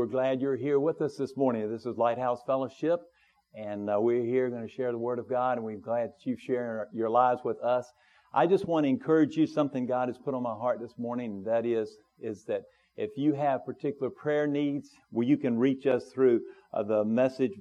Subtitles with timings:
[0.00, 1.70] We're glad you're here with us this morning.
[1.70, 3.00] This is Lighthouse Fellowship,
[3.54, 6.24] and uh, we're here going to share the Word of God, and we're glad that
[6.24, 7.84] you've shared your lives with us.
[8.32, 11.32] I just want to encourage you something God has put on my heart this morning,
[11.32, 12.62] and that is, is that
[12.96, 16.40] if you have particular prayer needs, well, you can reach us through
[16.72, 17.52] uh, the message,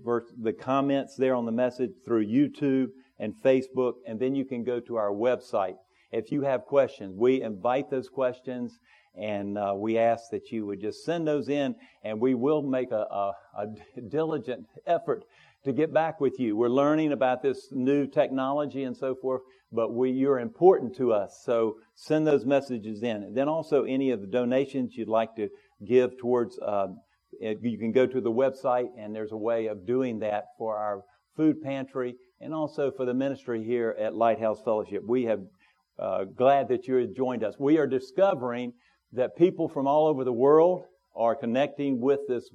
[0.41, 2.87] the comments there on the message through YouTube
[3.19, 5.75] and Facebook, and then you can go to our website.
[6.13, 8.79] If you have questions, we invite those questions
[9.19, 12.91] and uh, we ask that you would just send those in, and we will make
[12.91, 15.23] a, a, a diligent effort
[15.65, 16.55] to get back with you.
[16.55, 19.41] We're learning about this new technology and so forth,
[19.71, 21.41] but we, you're important to us.
[21.43, 23.23] So send those messages in.
[23.23, 25.49] And then also any of the donations you'd like to
[25.85, 26.87] give towards, uh,
[27.41, 31.03] you can go to the website and there's a way of doing that for our
[31.35, 35.03] food pantry and also for the ministry here at Lighthouse Fellowship.
[35.05, 35.41] We have
[35.99, 37.55] uh, glad that you have joined us.
[37.59, 38.71] We are discovering
[39.13, 40.83] that people from all over the world
[41.15, 42.49] are connecting with this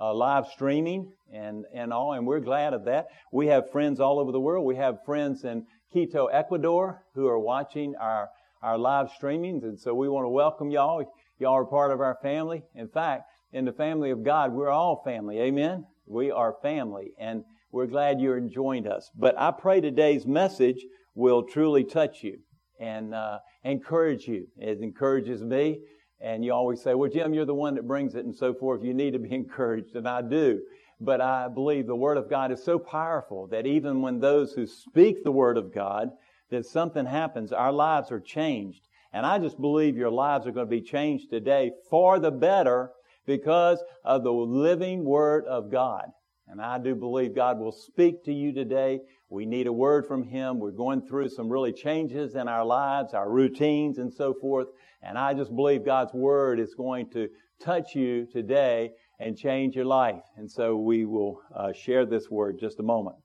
[0.00, 3.06] uh, live streaming and, and all, and we're glad of that.
[3.32, 4.66] We have friends all over the world.
[4.66, 8.30] We have friends in Quito, Ecuador, who are watching our,
[8.62, 11.04] our live streamings, and so we want to welcome y'all.
[11.38, 12.62] Y'all are part of our family.
[12.74, 15.40] In fact, in the family of God, we're all family.
[15.40, 15.84] Amen?
[16.06, 19.10] We are family, and we're glad you're joined us.
[19.14, 22.38] But I pray today's message will truly touch you
[22.82, 24.48] and uh, encourage you.
[24.58, 25.78] It encourages me.
[26.20, 28.82] And you always say, well, Jim, you're the one that brings it and so forth.
[28.82, 29.94] You need to be encouraged.
[29.94, 30.60] And I do.
[31.00, 34.66] But I believe the Word of God is so powerful that even when those who
[34.66, 36.10] speak the Word of God,
[36.50, 38.86] that something happens, our lives are changed.
[39.12, 42.90] And I just believe your lives are going to be changed today for the better
[43.26, 46.06] because of the living Word of God.
[46.48, 49.00] And I do believe God will speak to you today.
[49.32, 50.58] We need a word from Him.
[50.58, 54.68] We're going through some really changes in our lives, our routines, and so forth.
[55.02, 59.86] And I just believe God's Word is going to touch you today and change your
[59.86, 60.20] life.
[60.36, 63.16] And so we will uh, share this word just a moment.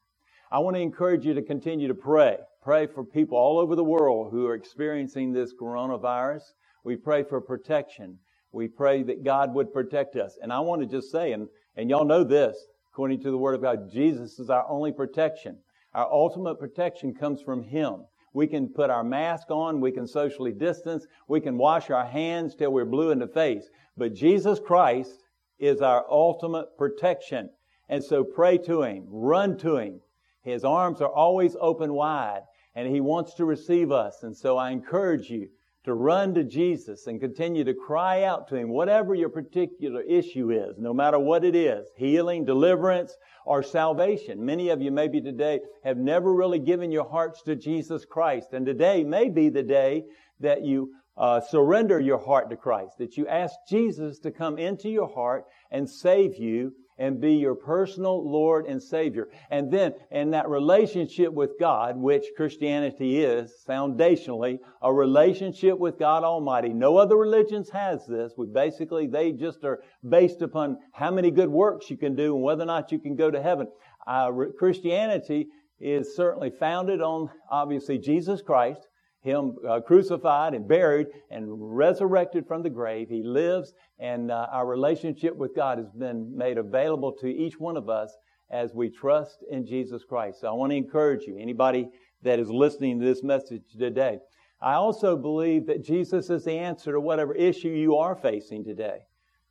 [0.49, 2.37] I want to encourage you to continue to pray.
[2.63, 6.43] Pray for people all over the world who are experiencing this coronavirus.
[6.85, 8.17] We pray for protection.
[8.53, 10.37] We pray that God would protect us.
[10.41, 12.57] And I want to just say, and, and y'all know this,
[12.93, 15.57] according to the Word of God, Jesus is our only protection.
[15.97, 18.05] Our ultimate protection comes from Him.
[18.31, 22.53] We can put our mask on, we can socially distance, we can wash our hands
[22.53, 23.67] till we're blue in the face.
[23.97, 25.23] But Jesus Christ
[25.57, 27.49] is our ultimate protection.
[27.89, 29.99] And so pray to Him, run to Him.
[30.43, 32.43] His arms are always open wide,
[32.75, 34.21] and He wants to receive us.
[34.21, 35.49] And so I encourage you
[35.87, 40.51] to run to Jesus and continue to cry out to Him, whatever your particular issue
[40.51, 43.15] is, no matter what it is, healing, deliverance,
[43.45, 44.45] or salvation.
[44.45, 48.49] Many of you maybe today have never really given your hearts to Jesus Christ.
[48.51, 50.03] And today may be the day
[50.41, 54.89] that you uh, surrender your heart to Christ, that you ask Jesus to come into
[54.89, 59.29] your heart and save you and be your personal Lord and Savior.
[59.49, 66.23] And then in that relationship with God, which Christianity is foundationally a relationship with God
[66.23, 66.69] Almighty.
[66.69, 68.33] No other religions has this.
[68.37, 72.43] We basically, they just are based upon how many good works you can do and
[72.43, 73.67] whether or not you can go to heaven.
[74.05, 75.47] Uh, Christianity
[75.79, 78.87] is certainly founded on obviously Jesus Christ
[79.27, 83.09] him uh, crucified and buried and resurrected from the grave.
[83.09, 87.77] He lives, and uh, our relationship with God has been made available to each one
[87.77, 88.15] of us
[88.49, 90.41] as we trust in Jesus Christ.
[90.41, 91.89] So I want to encourage you, anybody
[92.23, 94.19] that is listening to this message today.
[94.61, 98.99] I also believe that Jesus is the answer to whatever issue you are facing today.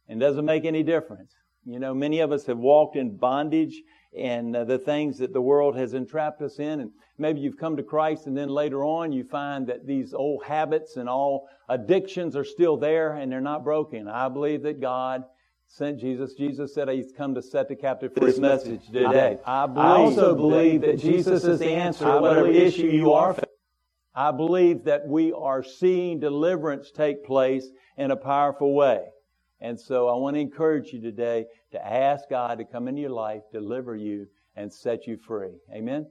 [0.08, 1.34] And doesn't make any difference.
[1.64, 3.82] You know, many of us have walked in bondage
[4.16, 6.80] and uh, the things that the world has entrapped us in.
[6.80, 10.44] And maybe you've come to Christ and then later on you find that these old
[10.44, 14.08] habits and all addictions are still there and they're not broken.
[14.08, 15.24] I believe that God
[15.66, 16.34] sent Jesus.
[16.34, 18.26] Jesus said he's come to set the captive free.
[18.26, 19.38] This message today.
[19.44, 23.12] I, I, believe I also believe that Jesus is the answer to whatever issue you
[23.12, 23.46] are facing.
[24.14, 27.66] I believe that we are seeing deliverance take place
[27.98, 29.04] in a powerful way.
[29.60, 33.10] And so I want to encourage you today to ask God to come into your
[33.10, 35.54] life, deliver you, and set you free.
[35.72, 36.06] Amen?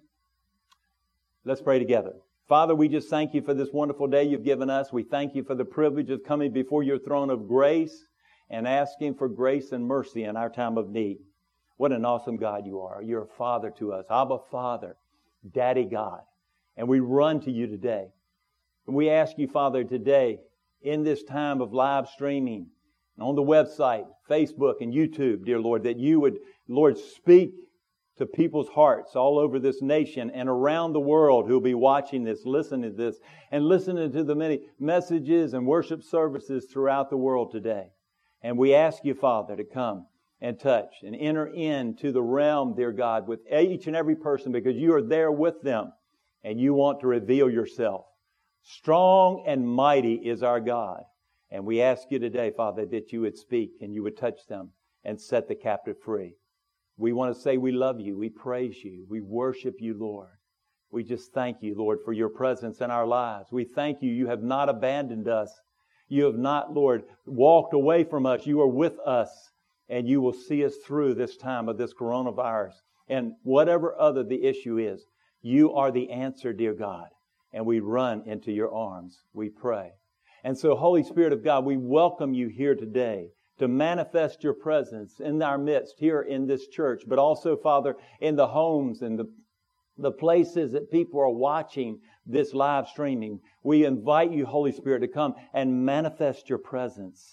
[1.43, 2.13] Let's pray together.
[2.47, 4.93] Father, we just thank you for this wonderful day you've given us.
[4.93, 8.05] We thank you for the privilege of coming before your throne of grace
[8.49, 11.19] and asking for grace and mercy in our time of need.
[11.77, 13.01] What an awesome God you are.
[13.01, 14.05] You're a father to us.
[14.09, 14.95] Abba Father,
[15.53, 16.21] Daddy God.
[16.77, 18.07] And we run to you today.
[18.87, 20.39] And we ask you, Father, today,
[20.81, 22.67] in this time of live streaming,
[23.19, 27.51] on the website, Facebook, and YouTube, dear Lord, that you would, Lord, speak
[28.17, 32.45] to people's hearts all over this nation and around the world who'll be watching this,
[32.45, 33.17] listening to this,
[33.51, 37.87] and listening to the many messages and worship services throughout the world today.
[38.41, 40.05] And we ask you, Father, to come
[40.41, 44.75] and touch and enter into the realm, dear God, with each and every person because
[44.75, 45.91] you are there with them
[46.43, 48.05] and you want to reveal yourself.
[48.61, 51.03] Strong and mighty is our God.
[51.51, 54.71] And we ask you today, Father, that you would speak and you would touch them
[55.03, 56.35] and set the captive free.
[56.97, 58.17] We want to say we love you.
[58.17, 59.05] We praise you.
[59.09, 60.29] We worship you, Lord.
[60.91, 63.51] We just thank you, Lord, for your presence in our lives.
[63.51, 64.11] We thank you.
[64.11, 65.51] You have not abandoned us.
[66.07, 68.45] You have not, Lord, walked away from us.
[68.45, 69.51] You are with us
[69.89, 72.73] and you will see us through this time of this coronavirus
[73.07, 75.05] and whatever other the issue is.
[75.41, 77.09] You are the answer, dear God.
[77.53, 79.23] And we run into your arms.
[79.33, 79.91] We pray.
[80.45, 85.19] And so, Holy Spirit of God, we welcome you here today to manifest your presence
[85.19, 89.25] in our midst here in this church, but also, Father, in the homes and the,
[89.97, 93.39] the places that people are watching this live streaming.
[93.63, 97.27] We invite you, Holy Spirit, to come and manifest your presence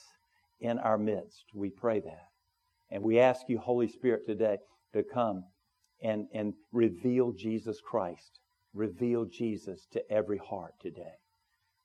[0.59, 1.45] in our midst.
[1.53, 2.29] We pray that.
[2.91, 4.57] And we ask you, Holy Spirit, today
[4.95, 5.45] to come
[6.03, 8.41] and, and reveal Jesus Christ.
[8.73, 11.19] Reveal Jesus to every heart today.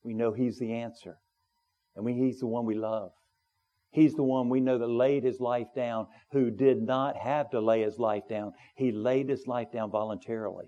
[0.07, 1.17] We know He's the answer.
[1.95, 3.11] And we, He's the one we love.
[3.91, 7.59] He's the one we know that laid his life down, who did not have to
[7.59, 8.53] lay his life down.
[8.75, 10.65] He laid his life down voluntarily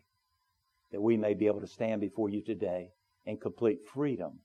[0.91, 2.89] that we may be able to stand before you today
[3.25, 4.39] in complete freedom.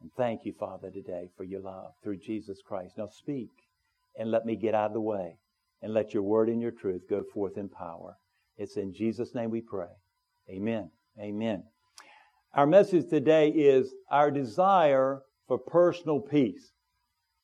[0.00, 2.98] And thank you, Father, today for your love through Jesus Christ.
[2.98, 3.50] Now speak
[4.16, 5.38] and let me get out of the way
[5.82, 8.16] and let your word and your truth go forth in power.
[8.56, 9.88] It's in Jesus' name we pray.
[10.48, 10.90] Amen.
[11.18, 11.64] Amen.
[12.54, 16.72] Our message today is our desire for personal peace.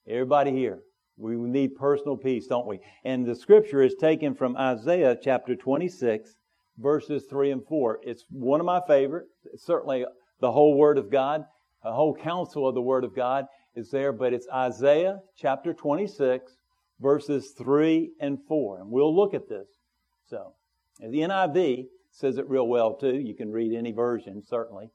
[0.08, 0.80] Everybody here,
[1.18, 2.80] we need personal peace, don't we?
[3.04, 6.34] And the scripture is taken from Isaiah chapter 26,
[6.78, 8.00] verses 3 and 4.
[8.02, 9.26] It's one of my favorite.
[9.52, 10.06] It's certainly
[10.40, 11.44] the whole Word of God,
[11.82, 13.44] the whole counsel of the Word of God
[13.76, 16.56] is there, but it's Isaiah chapter 26,
[16.98, 18.80] verses 3 and 4.
[18.80, 19.68] And we'll look at this.
[20.30, 20.54] So,
[20.98, 23.16] the NIV says it real well too.
[23.16, 24.88] You can read any version, certainly.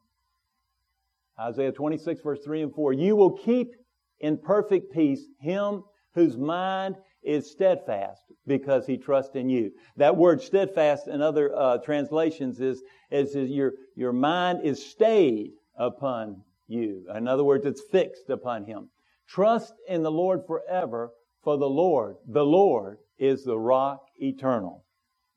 [1.39, 2.93] Isaiah 26, verse 3 and 4.
[2.93, 3.75] You will keep
[4.19, 5.83] in perfect peace him
[6.13, 9.71] whose mind is steadfast because he trusts in you.
[9.97, 12.81] That word steadfast in other uh, translations is,
[13.11, 17.05] is, is your, your mind is stayed upon you.
[17.13, 18.89] In other words, it's fixed upon him.
[19.27, 21.11] Trust in the Lord forever,
[21.43, 24.85] for the Lord, the Lord is the rock eternal.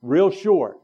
[0.00, 0.79] Real short,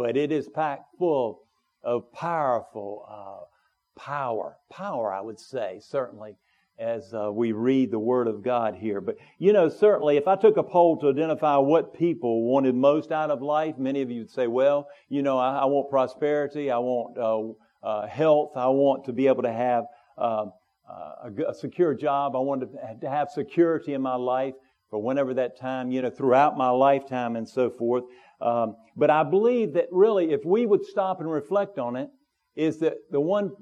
[0.00, 1.42] but it is packed full
[1.84, 4.56] of powerful uh, power.
[4.72, 6.36] Power, I would say, certainly
[6.78, 9.02] as uh, we read the Word of God here.
[9.02, 13.12] But, you know, certainly if I took a poll to identify what people wanted most
[13.12, 16.70] out of life, many of you would say, well, you know, I, I want prosperity,
[16.70, 19.84] I want uh, uh, health, I want to be able to have
[20.16, 20.54] um,
[20.90, 22.68] uh, a, a, secure job, I want to,
[23.02, 24.54] to have security in my life
[24.88, 28.04] for whenever that time, you know, throughout my lifetime and so forth.
[28.40, 32.08] Um, but I believe that really, if we would stop and reflect on it,
[32.56, 33.52] is that the one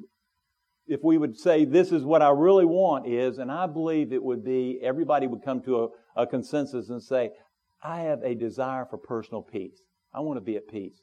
[0.89, 4.23] if we would say this is what I really want is, and I believe it
[4.23, 5.85] would be, everybody would come to
[6.17, 7.31] a, a consensus and say,
[7.83, 9.83] I have a desire for personal peace.
[10.15, 11.03] I want to be at peace.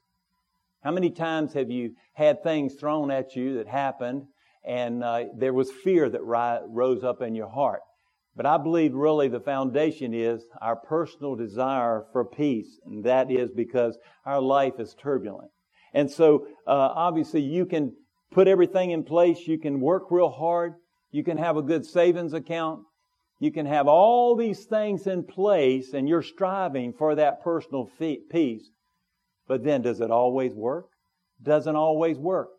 [0.83, 4.24] How many times have you had things thrown at you that happened
[4.68, 7.81] and uh, there was fear that ri- rose up in your heart?
[8.36, 13.51] But I believe really the foundation is our personal desire for peace, and that is
[13.51, 15.51] because our life is turbulent.
[15.94, 17.94] And so, uh, obviously, you can
[18.32, 19.48] put everything in place.
[19.48, 20.74] You can work real hard.
[21.12, 22.82] You can have a good savings account.
[23.39, 28.70] You can have all these things in place and you're striving for that personal peace.
[29.48, 30.88] But then does it always work?
[31.42, 32.50] Doesn't always work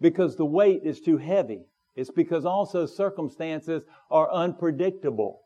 [0.00, 1.66] because the weight is too heavy.
[1.96, 5.40] It's because also circumstances are unpredictable.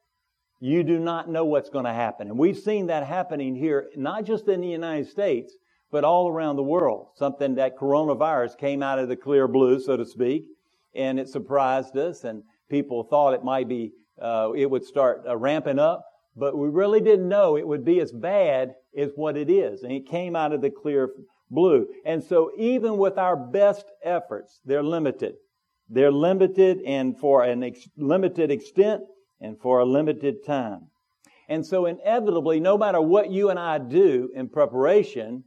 [0.61, 2.29] You do not know what's going to happen.
[2.29, 5.55] And we've seen that happening here, not just in the United States,
[5.91, 7.09] but all around the world.
[7.15, 10.45] Something that coronavirus came out of the clear blue, so to speak,
[10.95, 15.37] and it surprised us, and people thought it might be, uh, it would start uh,
[15.37, 16.05] ramping up,
[16.37, 19.93] but we really didn't know it would be as bad as what it is, and
[19.93, 21.11] it came out of the clear
[21.51, 21.87] blue.
[22.05, 25.35] And so even with our best efforts, they're limited.
[25.89, 29.03] They're limited and for an ex- limited extent
[29.41, 30.89] and for a limited time.
[31.49, 35.45] And so inevitably, no matter what you and I do in preparation,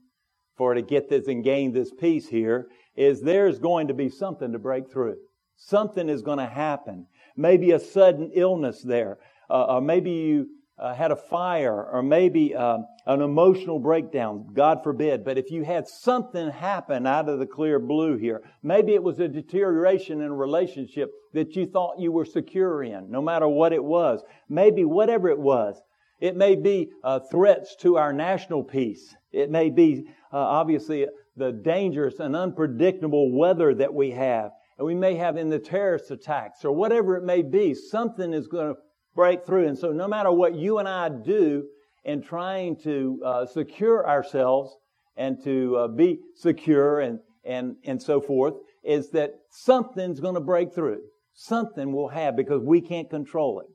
[0.62, 4.52] for to get this and gain this peace here is there's going to be something
[4.52, 5.16] to break through.
[5.56, 7.08] Something is going to happen.
[7.36, 9.18] Maybe a sudden illness there,
[9.50, 10.48] uh, or maybe you
[10.82, 15.24] uh, had a fire, or maybe um, an emotional breakdown, God forbid.
[15.24, 19.20] But if you had something happen out of the clear blue here, maybe it was
[19.20, 23.74] a deterioration in a relationship that you thought you were secure in, no matter what
[23.74, 24.24] it was.
[24.50, 25.82] Maybe whatever it was,
[26.22, 29.16] It may be uh, threats to our national peace.
[29.32, 34.52] It may be, uh, obviously, the dangerous and unpredictable weather that we have.
[34.78, 38.48] And we may have in the terrorist attacks or whatever it may be, something is
[38.48, 38.80] going to
[39.16, 39.68] break through.
[39.68, 41.66] And so no matter what you and I do
[42.04, 44.76] in trying to uh, secure ourselves
[45.18, 50.42] and to uh, be secure and, and, and so forth, is that something's going to
[50.42, 51.02] break through.
[51.34, 53.68] Something will have because we can't control it.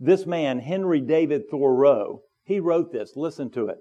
[0.00, 3.12] This man, Henry David Thoreau, he wrote this.
[3.16, 3.78] Listen to it.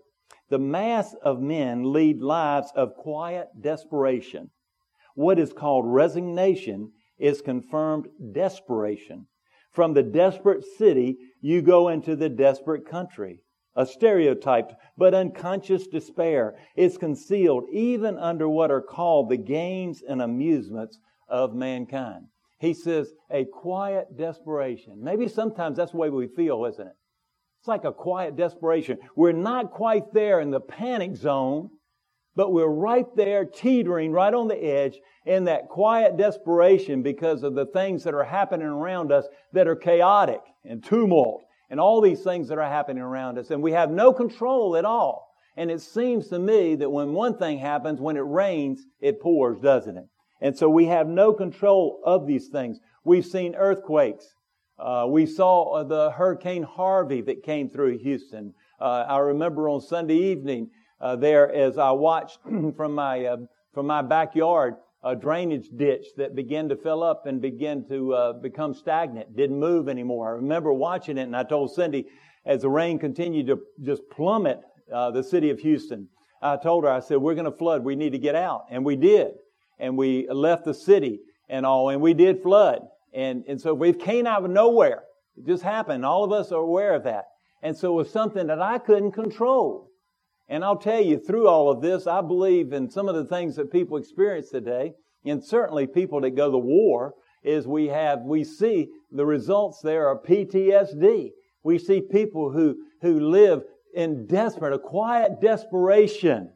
[0.50, 4.50] The mass of men lead lives of quiet desperation.
[5.16, 9.28] What is called resignation is confirmed desperation.
[9.74, 13.42] From the desperate city, you go into the desperate country.
[13.76, 20.22] A stereotyped but unconscious despair is concealed even under what are called the games and
[20.22, 22.28] amusements of mankind.
[22.60, 25.04] He says, a quiet desperation.
[25.04, 26.94] Maybe sometimes that's the way we feel, isn't it?
[27.60, 29.00] It's like a quiet desperation.
[29.16, 31.70] We're not quite there in the panic zone,
[32.36, 37.56] but we're right there teetering right on the edge in that quiet desperation because of
[37.56, 42.22] the things that are happening around us that are chaotic and tumult and all these
[42.22, 43.52] things that are happening around us.
[43.52, 45.30] And we have no control at all.
[45.56, 49.60] And it seems to me that when one thing happens, when it rains, it pours,
[49.60, 50.06] doesn't it?
[50.42, 52.80] And so we have no control of these things.
[53.06, 54.26] We've seen earthquakes.
[54.80, 58.54] Uh, we saw uh, the Hurricane Harvey that came through Houston.
[58.80, 60.72] Uh, I remember on Sunday evening
[61.02, 62.40] uh, there as I watched
[62.78, 63.38] from my uh,
[63.74, 68.34] from my backyard a drainage ditch that began to fill up and begin to uh,
[68.34, 70.30] become stagnant, didn't move anymore.
[70.30, 72.08] I remember watching it and I told Cindy
[72.46, 74.62] as the rain continued to just plummet
[74.94, 76.08] uh, the city of Houston,
[76.42, 77.84] I told her, I said, we're going to flood.
[77.84, 78.66] We need to get out.
[78.70, 79.32] And we did.
[79.80, 81.20] And we left the city
[81.50, 82.82] and all, and we did flood.
[83.14, 85.04] And, and so we came out of nowhere.
[85.38, 86.06] It just happened.
[86.06, 87.26] All of us are aware of that.
[87.62, 89.90] And so it was something that I couldn't control.
[90.50, 93.56] And I'll tell you, through all of this, I believe in some of the things
[93.56, 94.94] that people experience today,
[95.26, 100.08] and certainly people that go to war, is we have, we see the results there
[100.08, 101.32] are PTSD.
[101.64, 106.52] We see people who, who live in desperate, a quiet desperation,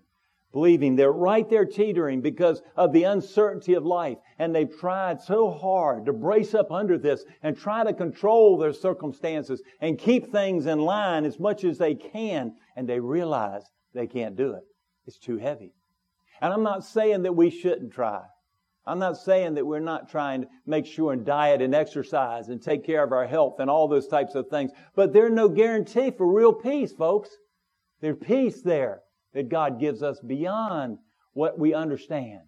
[0.51, 4.17] believing they're right there teetering because of the uncertainty of life.
[4.39, 8.73] And they've tried so hard to brace up under this and try to control their
[8.73, 12.55] circumstances and keep things in line as much as they can.
[12.75, 13.63] And they realize
[13.97, 14.63] they can't do it.
[15.05, 15.73] It's too heavy.
[16.41, 18.21] And I'm not saying that we shouldn't try.
[18.85, 22.61] I'm not saying that we're not trying to make sure and diet and exercise and
[22.61, 24.71] take care of our health and all those types of things.
[24.95, 27.29] But there's no guarantee for real peace, folks.
[27.99, 29.01] There's peace there
[29.33, 30.99] that God gives us beyond
[31.33, 32.41] what we understand.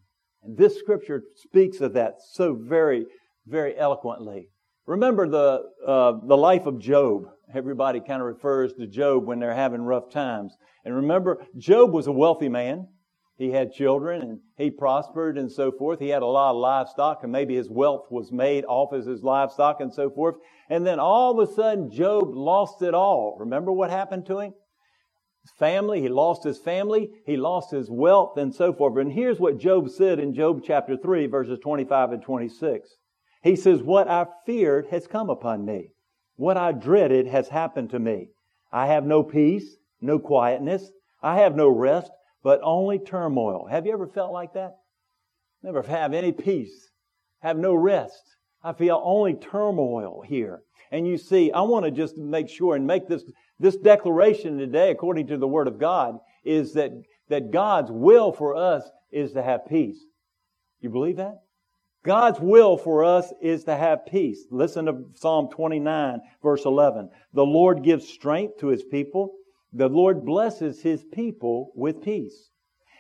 [0.43, 3.05] And this scripture speaks of that so very,
[3.45, 4.47] very eloquently.
[4.85, 7.25] Remember the, uh, the life of Job.
[7.53, 10.55] Everybody kind of refers to Job when they're having rough times.
[10.85, 12.87] And remember, Job was a wealthy man.
[13.37, 15.99] He had children and he prospered and so forth.
[15.99, 19.23] He had a lot of livestock and maybe his wealth was made off of his
[19.23, 20.35] livestock and so forth.
[20.69, 23.37] And then all of a sudden, Job lost it all.
[23.39, 24.53] Remember what happened to him?
[25.43, 28.97] His family, he lost his family, he lost his wealth and so forth.
[28.97, 32.89] And here's what Job said in Job chapter 3, verses 25 and 26.
[33.41, 35.91] He says, What I feared has come upon me.
[36.39, 38.29] What I dreaded has happened to me.
[38.72, 40.89] I have no peace, no quietness.
[41.22, 42.10] I have no rest,
[42.43, 43.67] but only turmoil.
[43.69, 44.77] Have you ever felt like that?
[45.63, 46.91] Never have any peace,
[47.41, 48.24] have no rest.
[48.63, 50.62] I feel only turmoil here.
[50.91, 53.25] And you see, I want to just make sure and make this,
[53.60, 56.91] this declaration today, according to the Word of God, is that,
[57.27, 60.05] that God's will for us is to have peace.
[60.79, 61.41] You believe that?
[62.03, 64.45] God's will for us is to have peace.
[64.51, 67.09] Listen to Psalm 29 verse 11.
[67.33, 69.33] The Lord gives strength to His people.
[69.73, 72.49] The Lord blesses His people with peace.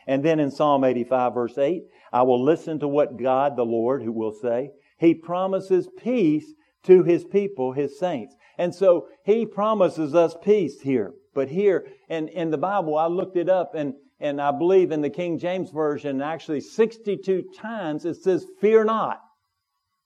[0.05, 4.03] And then in Psalm 85 verse 8, I will listen to what God the Lord
[4.03, 4.71] who will say.
[4.97, 6.53] He promises peace
[6.83, 8.35] to His people, His saints.
[8.57, 11.13] And so He promises us peace here.
[11.33, 15.01] But here in, in the Bible, I looked it up and and I believe in
[15.01, 19.21] the King James Version, actually 62 times it says, fear not.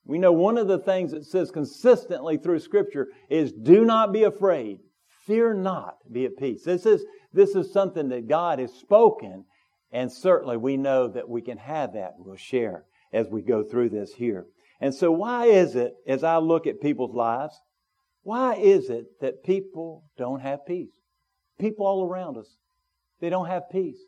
[0.05, 4.23] We know one of the things it says consistently through scripture is do not be
[4.23, 4.79] afraid.
[5.25, 6.63] Fear not, be at peace.
[6.63, 9.45] This is, this is something that God has spoken,
[9.91, 12.15] and certainly we know that we can have that.
[12.17, 14.45] We'll share as we go through this here.
[14.81, 17.57] And so why is it, as I look at people's lives,
[18.23, 20.91] why is it that people don't have peace?
[21.59, 22.57] People all around us.
[23.19, 23.99] They don't have peace.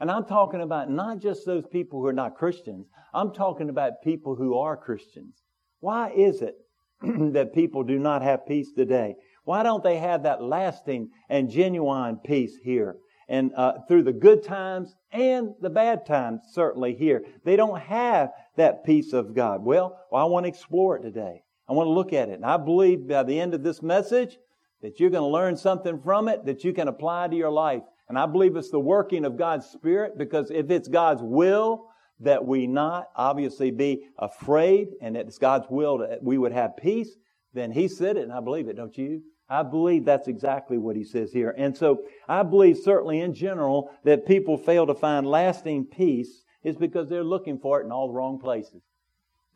[0.00, 2.86] And I'm talking about not just those people who are not Christians.
[3.12, 5.42] I'm talking about people who are Christians.
[5.80, 6.56] Why is it
[7.32, 9.14] that people do not have peace today?
[9.44, 12.96] Why don't they have that lasting and genuine peace here?
[13.28, 18.30] And uh, through the good times and the bad times, certainly here, they don't have
[18.56, 19.64] that peace of God.
[19.64, 21.42] Well, well I want to explore it today.
[21.68, 22.34] I want to look at it.
[22.34, 24.36] And I believe by the end of this message
[24.82, 27.82] that you're going to learn something from it that you can apply to your life.
[28.08, 31.88] And I believe it's the working of God's Spirit because if it's God's will
[32.20, 37.10] that we not obviously be afraid and it's God's will that we would have peace,
[37.54, 39.22] then He said it and I believe it, don't you?
[39.48, 41.54] I believe that's exactly what He says here.
[41.56, 46.76] And so I believe certainly in general that people fail to find lasting peace is
[46.76, 48.82] because they're looking for it in all the wrong places.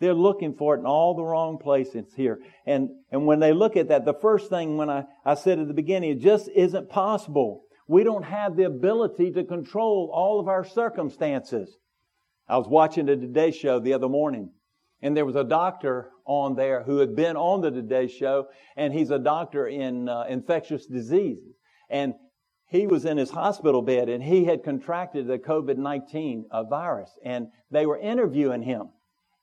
[0.01, 2.39] They're looking for it in all the wrong places here.
[2.67, 5.67] And, and when they look at that, the first thing when I, I said at
[5.67, 7.63] the beginning, it just isn't possible.
[7.89, 11.79] We don't have the ability to control all of our circumstances.
[12.47, 14.51] I was watching the Today Show the other morning,
[15.01, 18.93] and there was a doctor on there who had been on the Today Show, and
[18.93, 21.55] he's a doctor in uh, infectious diseases.
[21.89, 22.13] And
[22.67, 27.49] he was in his hospital bed, and he had contracted the COVID-19 uh, virus, and
[27.71, 28.91] they were interviewing him.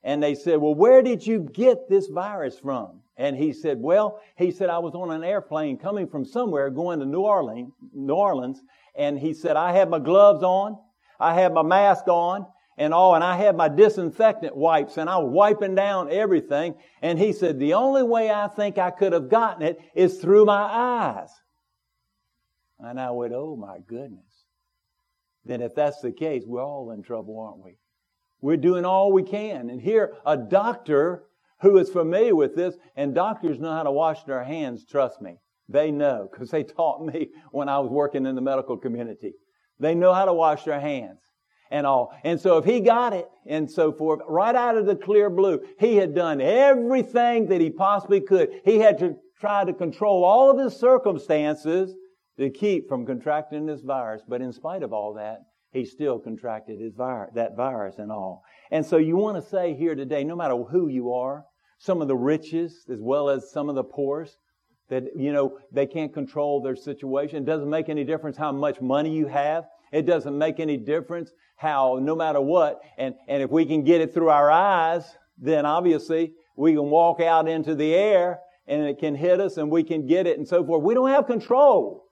[0.04, 3.00] And they said, well, where did you get this virus from?
[3.16, 7.00] And he said, well, he said, I was on an airplane coming from somewhere going
[7.00, 8.60] to New Orleans, New Orleans.
[8.94, 10.78] And he said, I had my gloves on.
[11.18, 12.46] I had my mask on
[12.78, 16.74] and all, and I had my disinfectant wipes and I was wiping down everything.
[17.00, 20.44] And he said, the only way I think I could have gotten it is through
[20.44, 21.30] my eyes.
[22.78, 24.20] And I went, oh my goodness.
[25.46, 27.78] Then if that's the case, we're all in trouble, aren't we?
[28.42, 29.70] We're doing all we can.
[29.70, 31.24] And here, a doctor
[31.60, 35.36] who is familiar with this, and doctors know how to wash their hands, trust me.
[35.68, 39.32] They know, because they taught me when I was working in the medical community.
[39.78, 41.20] They know how to wash their hands
[41.70, 42.12] and all.
[42.24, 45.60] And so if he got it and so forth, right out of the clear blue,
[45.78, 48.60] he had done everything that he possibly could.
[48.64, 51.94] He had to try to control all of his circumstances
[52.38, 54.22] to keep from contracting this virus.
[54.26, 55.40] But in spite of all that,
[55.72, 58.42] he still contracted his virus, that virus and all.
[58.70, 61.44] And so you want to say here today, no matter who you are,
[61.78, 64.36] some of the richest as well as some of the poorest,
[64.88, 67.42] that, you know, they can't control their situation.
[67.42, 69.64] It doesn't make any difference how much money you have.
[69.92, 74.00] It doesn't make any difference how, no matter what, and, and if we can get
[74.00, 75.04] it through our eyes,
[75.38, 79.70] then obviously we can walk out into the air and it can hit us and
[79.70, 80.82] we can get it and so forth.
[80.82, 82.04] We don't have control.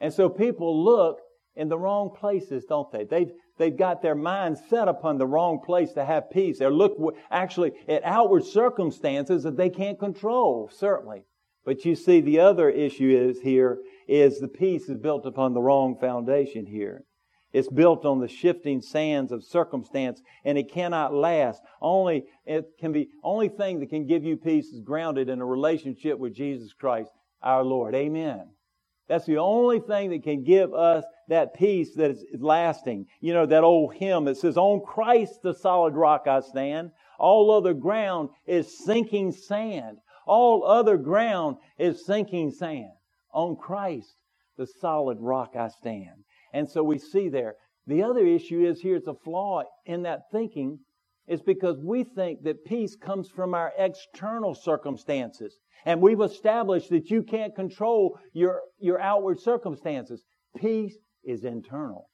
[0.00, 1.18] And so people look
[1.56, 3.04] in the wrong places, don't they?
[3.04, 6.58] They've, they've got their minds set upon the wrong place to have peace.
[6.58, 6.96] They're look
[7.30, 11.24] actually at outward circumstances that they can't control, certainly.
[11.64, 15.60] But you see, the other issue is here is the peace is built upon the
[15.60, 17.04] wrong foundation here.
[17.52, 21.62] It's built on the shifting sands of circumstance and it cannot last.
[21.80, 25.46] Only, it can be, only thing that can give you peace is grounded in a
[25.46, 27.10] relationship with Jesus Christ,
[27.42, 27.94] our Lord.
[27.94, 28.48] Amen.
[29.08, 33.06] That's the only thing that can give us that peace that is lasting.
[33.20, 36.90] You know, that old hymn that says, On Christ the solid rock I stand.
[37.18, 39.98] All other ground is sinking sand.
[40.26, 42.92] All other ground is sinking sand.
[43.32, 44.14] On Christ
[44.56, 46.24] the solid rock I stand.
[46.52, 47.54] And so we see there.
[47.86, 50.78] The other issue is here's a flaw in that thinking
[51.32, 55.58] is because we think that peace comes from our external circumstances.
[55.86, 60.22] And we've established that you can't control your, your outward circumstances.
[60.56, 62.10] Peace is internal.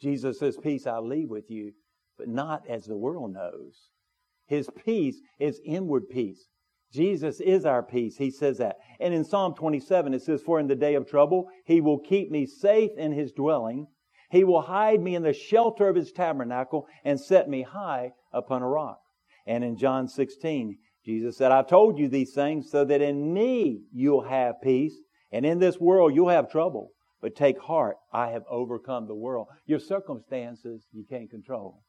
[0.00, 1.72] Jesus says, Peace I leave with you,
[2.18, 3.90] but not as the world knows.
[4.46, 6.48] His peace is inward peace.
[6.92, 8.16] Jesus is our peace.
[8.16, 8.76] He says that.
[8.98, 12.30] And in Psalm 27, it says, For in the day of trouble, he will keep
[12.32, 13.86] me safe in his dwelling.
[14.32, 18.62] He will hide me in the shelter of his tabernacle and set me high upon
[18.62, 18.98] a rock.
[19.46, 23.82] And in John 16, Jesus said, I've told you these things so that in me
[23.92, 24.94] you'll have peace,
[25.30, 26.92] and in this world you'll have trouble.
[27.20, 29.48] But take heart, I have overcome the world.
[29.66, 31.82] Your circumstances you can't control.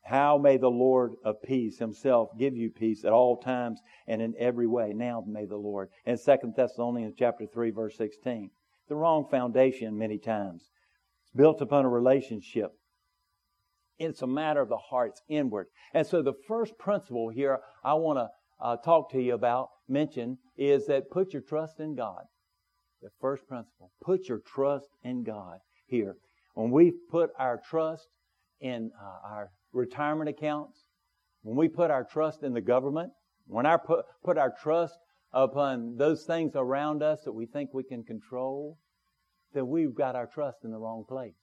[0.00, 4.34] How may the Lord of peace himself give you peace at all times and in
[4.38, 4.94] every way?
[4.94, 5.90] Now may the Lord.
[6.06, 8.50] In Second Thessalonians chapter 3 verse 16.
[8.88, 10.70] The wrong foundation many times.
[11.34, 12.72] It's built upon a relationship
[13.98, 15.66] it's a matter of the heart's inward.
[15.92, 18.28] And so the first principle here I want to
[18.60, 22.22] uh, talk to you about, mention, is that put your trust in God.
[23.02, 23.92] The first principle.
[24.02, 26.16] Put your trust in God here.
[26.54, 28.08] When we put our trust
[28.60, 30.84] in uh, our retirement accounts,
[31.42, 33.12] when we put our trust in the government,
[33.46, 34.94] when I put, put our trust
[35.32, 38.78] upon those things around us that we think we can control,
[39.54, 41.36] then we've got our trust in the wrong place.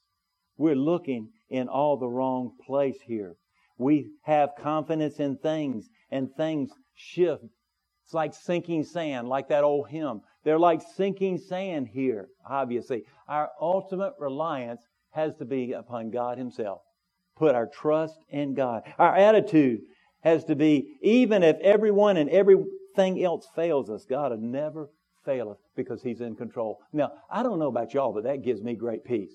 [0.58, 3.36] We're looking in all the wrong place here.
[3.80, 7.44] We have confidence in things and things shift
[8.06, 10.22] It's like sinking sand, like that old hymn.
[10.46, 13.06] They're like sinking sand here, obviously.
[13.28, 16.82] Our ultimate reliance has to be upon God Himself.
[17.38, 18.84] Put our trust in God.
[19.00, 19.82] Our attitude
[20.22, 24.90] has to be, even if everyone and everything else fails us, God will never
[25.26, 26.80] fail us because He's in control.
[26.94, 29.34] Now, I don't know about y'all, but that gives me great peace.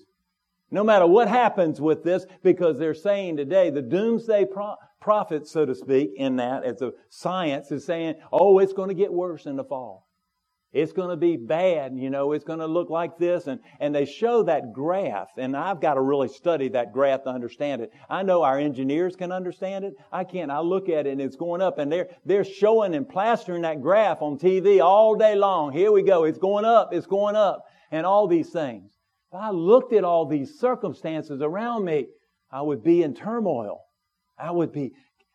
[0.69, 5.65] No matter what happens with this, because they're saying today, the doomsday pro- prophet, so
[5.65, 9.45] to speak, in that, as a science is saying, oh, it's going to get worse
[9.45, 10.06] in the fall.
[10.73, 13.47] It's going to be bad, you know, it's going to look like this.
[13.47, 17.29] And, and they show that graph, and I've got to really study that graph to
[17.29, 17.91] understand it.
[18.09, 19.93] I know our engineers can understand it.
[20.11, 20.51] I can't.
[20.51, 23.81] I look at it and it's going up, and they're, they're showing and plastering that
[23.81, 25.71] graph on TV all day long.
[25.71, 26.25] Here we go.
[26.25, 28.91] It's going up, it's going up, and all these things.
[29.31, 32.07] If I looked at all these circumstances around me,
[32.51, 33.79] I would be in turmoil.
[34.37, 34.91] I would be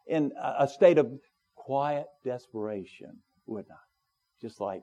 [0.07, 1.11] in a state of
[1.57, 3.85] quiet desperation, wouldn't I?
[4.41, 4.83] Just like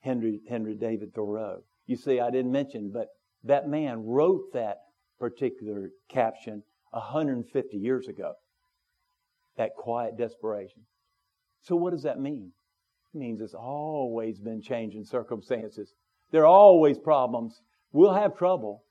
[0.00, 1.62] Henry, Henry David Thoreau.
[1.86, 3.08] You see, I didn't mention, but
[3.44, 4.78] that man wrote that
[5.18, 8.32] particular caption 150 years ago.
[9.56, 10.82] That quiet desperation.
[11.62, 12.52] So what does that mean?
[13.14, 15.92] It means it's always been changing circumstances.
[16.30, 17.60] There are always problems.
[17.92, 18.84] We'll have trouble.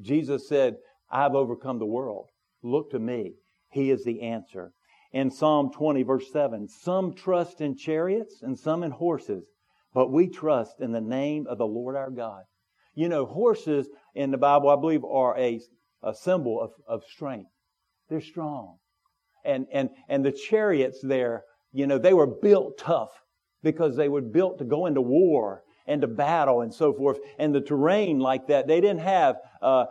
[0.00, 0.76] Jesus said,
[1.10, 2.28] I've overcome the world.
[2.62, 3.34] Look to me.
[3.70, 4.72] He is the answer.
[5.12, 9.44] In Psalm 20, verse 7, some trust in chariots and some in horses,
[9.94, 12.42] but we trust in the name of the Lord our God.
[12.94, 15.60] You know, horses in the Bible, I believe, are a,
[16.02, 17.50] a symbol of, of strength.
[18.08, 18.76] They're strong.
[19.44, 23.10] And, and, and the chariots there, you know, they were built tough
[23.62, 27.18] because they were built to go into war and to battle and so forth.
[27.38, 29.86] And the terrain like that, they didn't have uh,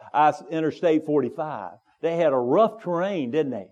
[0.50, 1.72] Interstate 45.
[2.02, 3.70] They had a rough terrain, didn't they?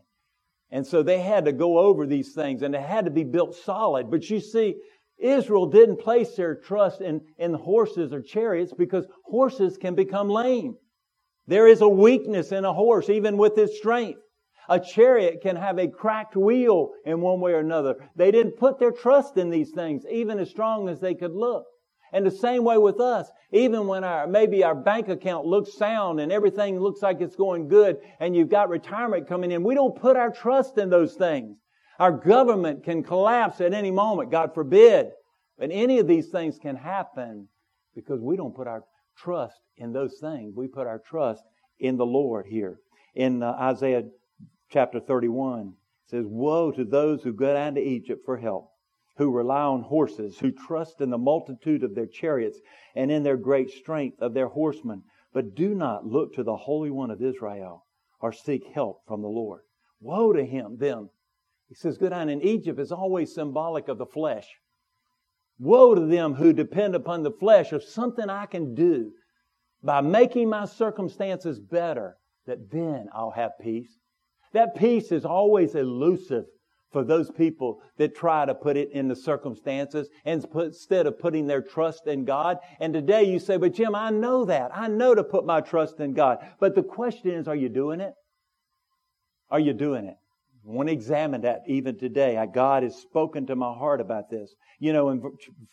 [0.72, 3.56] And so they had to go over these things and they had to be built
[3.56, 4.10] solid.
[4.10, 4.78] But you see,
[5.22, 10.76] Israel didn't place their trust in, in horses or chariots because horses can become lame.
[11.48, 14.20] There is a weakness in a horse, even with its strength.
[14.70, 17.96] A chariot can have a cracked wheel in one way or another.
[18.16, 21.66] They didn't put their trust in these things, even as strong as they could look.
[22.14, 26.20] And the same way with us, even when our, maybe our bank account looks sound
[26.20, 30.00] and everything looks like it's going good and you've got retirement coming in, we don't
[30.00, 31.58] put our trust in those things.
[32.02, 35.12] Our government can collapse at any moment, God forbid.
[35.60, 37.48] But any of these things can happen
[37.94, 38.84] because we don't put our
[39.16, 40.56] trust in those things.
[40.56, 41.44] We put our trust
[41.80, 42.80] in the Lord here.
[43.14, 44.06] In uh, Isaiah
[44.72, 48.72] chapter 31, it says, Woe to those who go down to Egypt for help
[49.18, 52.58] who rely on horses, who trust in the multitude of their chariots
[52.96, 56.90] and in their great strength of their horsemen, but do not look to the Holy
[56.90, 57.86] One of Israel
[58.22, 59.62] or seek help from the Lord.
[60.00, 61.12] Woe to him, them.
[61.72, 62.28] He says, Go down.
[62.28, 64.46] In Egypt is always symbolic of the flesh.
[65.58, 69.14] Woe to them who depend upon the flesh of something I can do
[69.82, 73.88] by making my circumstances better, that then I'll have peace.
[74.52, 76.44] That peace is always elusive
[76.92, 81.62] for those people that try to put it in the circumstances instead of putting their
[81.62, 82.58] trust in God.
[82.82, 84.72] And today you say, but Jim, I know that.
[84.76, 86.40] I know to put my trust in God.
[86.60, 88.12] But the question is, are you doing it?
[89.50, 90.18] Are you doing it?
[90.64, 92.44] Want to examine that even today.
[92.54, 94.54] God has spoken to my heart about this.
[94.80, 95.22] You know, in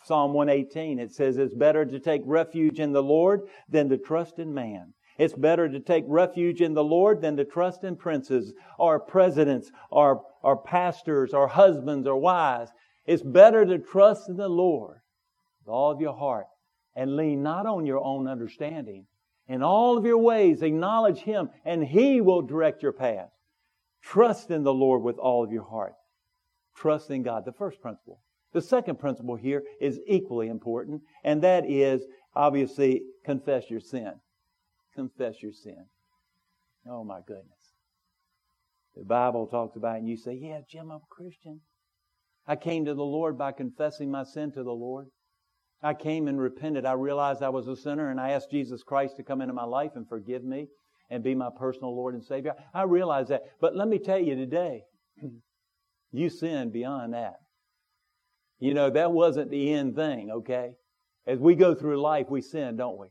[0.05, 4.39] Psalm 118, it says it's better to take refuge in the Lord than to trust
[4.39, 4.95] in man.
[5.19, 9.71] It's better to take refuge in the Lord than to trust in princes or presidents
[9.91, 12.71] or, or pastors or husbands or wives.
[13.05, 15.01] It's better to trust in the Lord
[15.61, 16.47] with all of your heart
[16.95, 19.07] and lean not on your own understanding.
[19.49, 23.31] In all of your ways, acknowledge Him and He will direct your path.
[24.03, 25.95] Trust in the Lord with all of your heart.
[26.77, 28.21] Trust in God, the first principle.
[28.53, 32.03] The second principle here is equally important, and that is
[32.35, 34.13] obviously confess your sin
[34.99, 35.87] confess your sin.
[36.91, 37.75] Oh my goodness.
[38.97, 41.61] The Bible talks about it and you say, Yeah, Jim, I'm a Christian.
[42.49, 45.07] I came to the Lord by confessing my sin to the Lord.
[45.81, 46.85] I came and repented.
[46.85, 49.65] I realized I was a sinner and I asked Jesus Christ to come into my
[49.65, 50.67] life and forgive me
[51.11, 52.55] and be my personal Lord and Savior.
[52.75, 53.43] I realize that.
[53.61, 54.85] But let me tell you today,
[56.13, 57.37] you sin beyond that.
[58.61, 60.73] You know, that wasn't the end thing, okay?
[61.27, 63.09] As we go through life, we sin, don't we?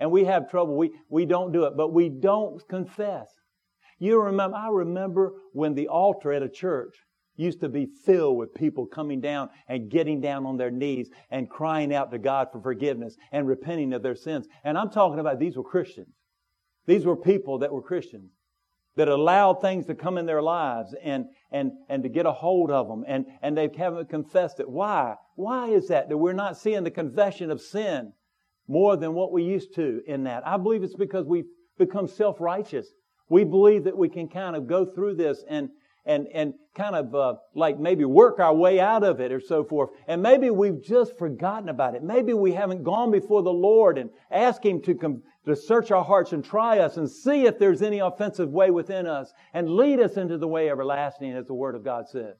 [0.00, 0.76] and we have trouble.
[0.76, 3.28] We, we don't do it, but we don't confess.
[3.98, 6.96] You remember, I remember when the altar at a church
[7.36, 11.50] used to be filled with people coming down and getting down on their knees and
[11.50, 14.46] crying out to God for forgiveness and repenting of their sins.
[14.64, 16.14] And I'm talking about these were Christians.
[16.86, 18.30] These were people that were Christians.
[18.96, 22.70] that allowed things to come in their lives and, and, and to get a hold
[22.70, 24.68] of them and, and they haven't confessed it.
[24.68, 25.16] Why?
[25.34, 26.08] Why is that?
[26.08, 28.12] That we're not seeing the confession of sin
[28.68, 30.46] more than what we used to in that.
[30.46, 32.86] I believe it's because we've become self-righteous.
[33.28, 35.70] We believe that we can kind of go through this and,
[36.06, 39.64] and, and kind of uh, like maybe work our way out of it or so
[39.64, 39.90] forth.
[40.06, 42.02] And maybe we've just forgotten about it.
[42.02, 46.04] Maybe we haven't gone before the Lord and asked Him to come, to search our
[46.04, 50.00] hearts and try us and see if there's any offensive way within us and lead
[50.00, 52.36] us into the way everlasting as the Word of God says.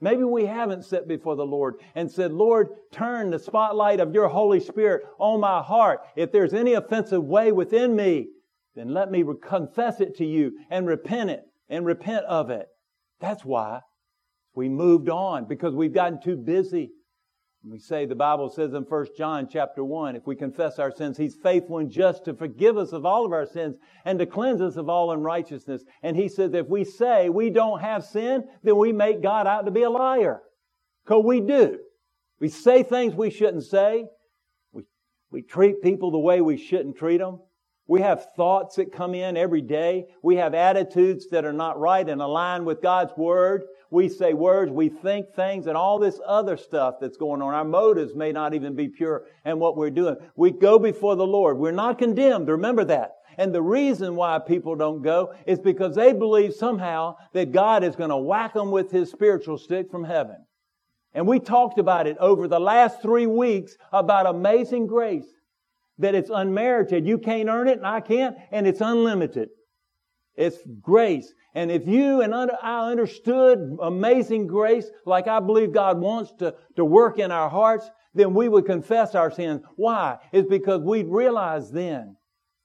[0.00, 4.28] Maybe we haven't sat before the Lord and said, Lord, turn the spotlight of your
[4.28, 6.00] Holy Spirit on my heart.
[6.16, 8.28] If there's any offensive way within me,
[8.74, 12.68] then let me confess it to you and repent it and repent of it.
[13.20, 13.80] That's why
[14.54, 16.90] we moved on because we've gotten too busy
[17.68, 21.16] we say the Bible says in 1 John chapter 1, if we confess our sins,
[21.16, 24.60] He's faithful and just to forgive us of all of our sins and to cleanse
[24.60, 25.82] us of all unrighteousness.
[26.02, 29.66] And He says if we say we don't have sin, then we make God out
[29.66, 30.42] to be a liar.
[31.04, 31.80] Because we do.
[32.38, 34.06] We say things we shouldn't say.
[34.72, 34.84] We,
[35.30, 37.40] we treat people the way we shouldn't treat them.
[37.88, 40.06] We have thoughts that come in every day.
[40.22, 43.62] We have attitudes that are not right and aligned with God's Word.
[43.96, 47.54] We say words, we think things, and all this other stuff that's going on.
[47.54, 50.16] Our motives may not even be pure and what we're doing.
[50.36, 51.56] We go before the Lord.
[51.56, 52.46] We're not condemned.
[52.46, 53.12] Remember that.
[53.38, 57.96] And the reason why people don't go is because they believe somehow that God is
[57.96, 60.44] going to whack them with His spiritual stick from heaven.
[61.14, 65.24] And we talked about it over the last three weeks about amazing grace
[65.96, 67.06] that it's unmerited.
[67.06, 69.48] You can't earn it and I can't, and it's unlimited.
[70.34, 71.32] It's grace.
[71.56, 76.84] And if you and I understood amazing grace like I believe God wants to, to
[76.84, 79.62] work in our hearts, then we would confess our sins.
[79.74, 80.18] Why?
[80.32, 82.18] It's because we'd realize then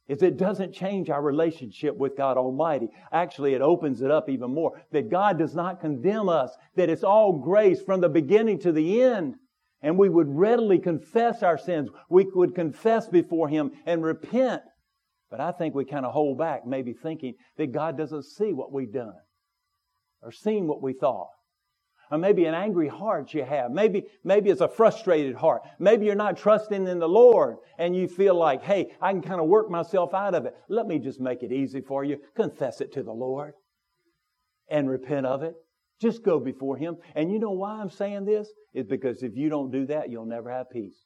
[0.09, 2.89] is it doesn't change our relationship with God Almighty.
[3.13, 4.81] Actually, it opens it up even more.
[4.91, 9.01] That God does not condemn us, that it's all grace from the beginning to the
[9.01, 9.35] end
[9.81, 11.89] and we would readily confess our sins.
[12.09, 14.61] We would confess before Him and repent.
[15.31, 18.73] But I think we kind of hold back, maybe thinking that God doesn't see what
[18.73, 19.15] we've done
[20.21, 21.29] or seen what we thought.
[22.11, 23.71] Or maybe an angry heart you have.
[23.71, 25.61] Maybe, maybe it's a frustrated heart.
[25.79, 29.39] Maybe you're not trusting in the Lord and you feel like, hey, I can kind
[29.39, 30.53] of work myself out of it.
[30.67, 32.17] Let me just make it easy for you.
[32.35, 33.53] Confess it to the Lord
[34.69, 35.55] and repent of it.
[36.01, 36.97] Just go before Him.
[37.15, 38.49] And you know why I'm saying this?
[38.73, 41.05] Is because if you don't do that, you'll never have peace.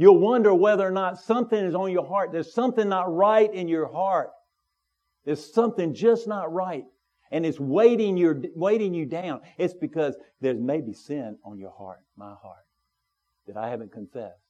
[0.00, 2.32] You'll wonder whether or not something is on your heart.
[2.32, 4.30] There's something not right in your heart.
[5.26, 6.84] There's something just not right.
[7.30, 9.42] And it's weighting, your, weighting you down.
[9.58, 12.64] It's because there's maybe sin on your heart, my heart,
[13.46, 14.40] that I haven't confessed.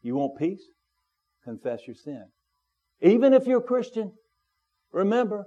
[0.00, 0.62] You want peace?
[1.44, 2.24] Confess your sin.
[3.02, 4.10] Even if you're a Christian,
[4.92, 5.44] remember,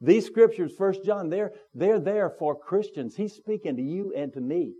[0.00, 3.14] these scriptures, First John, they're, they're there for Christians.
[3.14, 4.72] He's speaking to you and to me.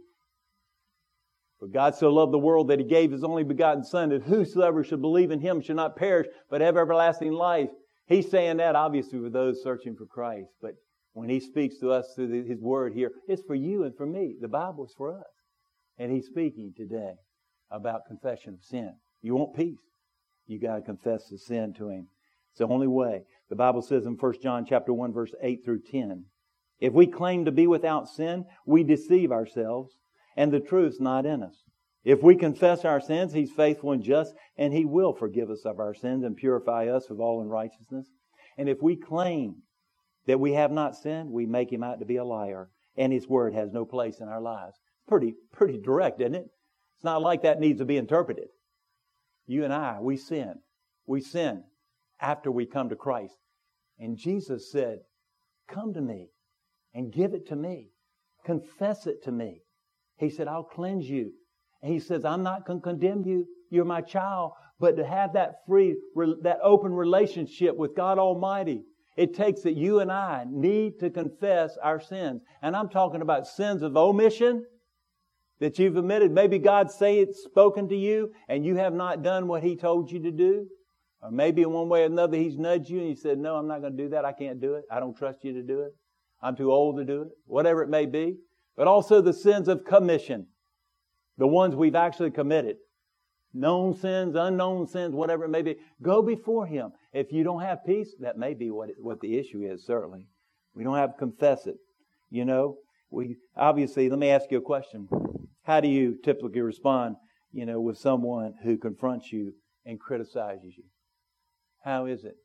[1.62, 4.82] For God so loved the world that he gave his only begotten Son, that whosoever
[4.82, 7.70] should believe in him should not perish, but have everlasting life.
[8.08, 10.48] He's saying that obviously for those searching for Christ.
[10.60, 10.72] But
[11.12, 14.34] when he speaks to us through his word here, it's for you and for me.
[14.40, 15.24] The Bible is for us.
[15.98, 17.12] And he's speaking today
[17.70, 18.96] about confession of sin.
[19.20, 19.78] You want peace?
[20.48, 22.08] You got to confess the sin to him.
[22.50, 23.22] It's the only way.
[23.50, 26.24] The Bible says in 1 John chapter 1 verse 8 through 10,
[26.80, 29.92] if we claim to be without sin, we deceive ourselves
[30.36, 31.62] and the truth's not in us.
[32.04, 35.78] If we confess our sins, He's faithful and just, and He will forgive us of
[35.78, 38.08] our sins and purify us of all unrighteousness.
[38.58, 39.62] And if we claim
[40.26, 43.28] that we have not sinned, we make Him out to be a liar, and His
[43.28, 44.76] word has no place in our lives.
[45.06, 46.50] Pretty, pretty direct, isn't it?
[46.96, 48.48] It's not like that needs to be interpreted.
[49.46, 50.54] You and I, we sin.
[51.06, 51.64] We sin
[52.20, 53.36] after we come to Christ.
[53.98, 55.00] And Jesus said,
[55.68, 56.30] Come to me
[56.94, 57.90] and give it to me.
[58.44, 59.61] Confess it to me.
[60.22, 61.32] He said, I'll cleanse you.
[61.82, 63.46] And he says, I'm not going to condemn you.
[63.70, 64.52] You're my child.
[64.78, 65.96] But to have that free,
[66.42, 68.82] that open relationship with God Almighty,
[69.16, 72.42] it takes that you and I need to confess our sins.
[72.62, 74.64] And I'm talking about sins of omission
[75.60, 76.32] that you've omitted.
[76.32, 80.10] Maybe God say it's spoken to you and you have not done what He told
[80.10, 80.66] you to do.
[81.22, 83.68] Or maybe in one way or another, he's nudged you and you said, No, I'm
[83.68, 84.24] not going to do that.
[84.24, 84.84] I can't do it.
[84.90, 85.92] I don't trust you to do it.
[86.42, 87.28] I'm too old to do it.
[87.46, 88.38] Whatever it may be.
[88.76, 90.46] But also the sins of commission.
[91.38, 92.76] The ones we've actually committed.
[93.54, 95.76] Known sins, unknown sins, whatever it may be.
[96.00, 96.92] Go before him.
[97.12, 100.26] If you don't have peace, that may be what, what the issue is, certainly.
[100.74, 101.76] We don't have to confess it.
[102.30, 102.76] You know,
[103.10, 105.08] we obviously, let me ask you a question.
[105.64, 107.16] How do you typically respond,
[107.52, 109.52] you know, with someone who confronts you
[109.84, 110.84] and criticizes you?
[111.84, 112.36] How is it?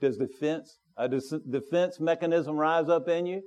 [0.00, 3.42] Does defense, uh, a defense mechanism rise up in you?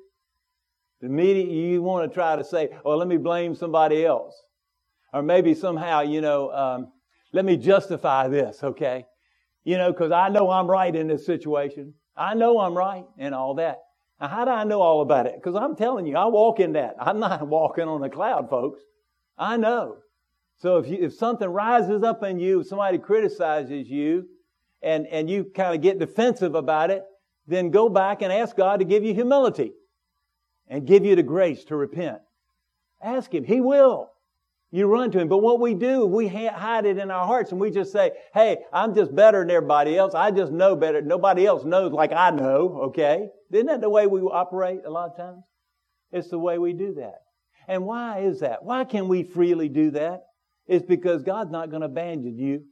[1.01, 4.35] Immediately you want to try to say, oh, let me blame somebody else.
[5.13, 6.91] Or maybe somehow, you know, um,
[7.33, 9.05] let me justify this, okay?
[9.63, 11.93] You know, because I know I'm right in this situation.
[12.15, 13.77] I know I'm right and all that.
[14.19, 15.35] Now, how do I know all about it?
[15.35, 16.95] Because I'm telling you, I walk in that.
[16.99, 18.81] I'm not walking on a cloud, folks.
[19.37, 19.97] I know.
[20.57, 24.25] So if you, if something rises up in you, if somebody criticizes you,
[24.81, 27.03] and, and you kind of get defensive about it,
[27.47, 29.73] then go back and ask God to give you humility
[30.67, 32.19] and give you the grace to repent.
[33.01, 33.43] Ask Him.
[33.43, 34.11] He will.
[34.71, 35.29] You run to Him.
[35.29, 38.57] But what we do, we hide it in our hearts and we just say, hey,
[38.73, 40.13] I'm just better than everybody else.
[40.13, 41.01] I just know better.
[41.01, 43.29] Nobody else knows like I know, okay?
[43.51, 45.45] Isn't that the way we operate a lot of times?
[46.11, 47.21] It's the way we do that.
[47.67, 48.63] And why is that?
[48.63, 50.23] Why can we freely do that?
[50.67, 52.63] It's because God's not going to abandon you.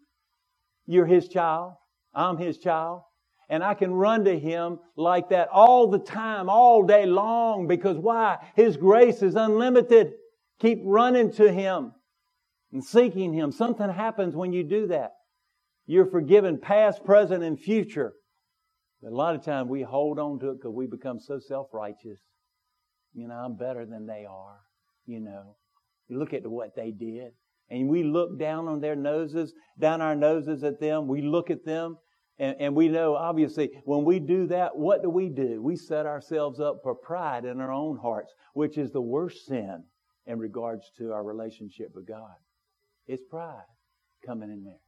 [0.86, 1.74] You're His child.
[2.14, 3.02] I'm His child.
[3.50, 7.98] And I can run to Him like that all the time, all day long, because
[7.98, 8.38] why?
[8.56, 10.14] His grace is unlimited.
[10.60, 11.92] Keep running to Him
[12.72, 13.52] and seeking Him.
[13.52, 15.12] Something happens when you do that.
[15.86, 18.14] You're forgiven past, present, and future.
[19.02, 22.20] But a lot of times we hold on to it because we become so self-righteous.
[23.14, 24.58] You know, I'm better than they are.
[25.06, 25.56] You know,
[26.08, 27.34] you look at what they did
[27.70, 31.08] and we look down on their noses, down our noses at them.
[31.08, 31.98] We look at them
[32.38, 35.62] and, and, we know, obviously, when we do that, what do we do?
[35.62, 39.84] We set ourselves up for pride in our own hearts, which is the worst sin
[40.26, 42.36] in regards to our relationship with God.
[43.08, 43.64] It's pride
[44.26, 44.82] coming in there.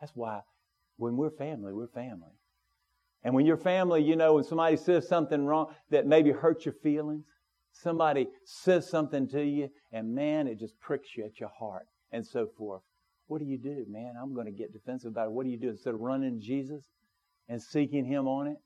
[0.00, 0.40] That's why
[0.96, 2.32] when we're family, we're family.
[3.22, 6.74] And when you're family, you know, when somebody says something wrong that maybe hurts your
[6.82, 7.24] feelings,
[7.72, 12.24] somebody says something to you, and man, it just pricks you at your heart, and
[12.24, 12.82] so forth.
[13.28, 14.14] What do you do, man?
[14.20, 15.32] I'm going to get defensive about it.
[15.32, 15.70] What do you do?
[15.70, 16.84] Instead of running Jesus
[17.48, 18.56] and seeking Him on it,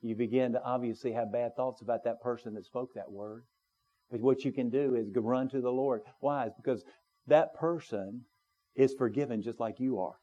[0.00, 3.44] you begin to obviously have bad thoughts about that person that spoke that word.
[4.10, 6.02] But what you can do is run to the Lord.
[6.20, 6.46] Why?
[6.46, 6.84] It's because
[7.26, 8.22] that person
[8.74, 10.16] is forgiven just like you are.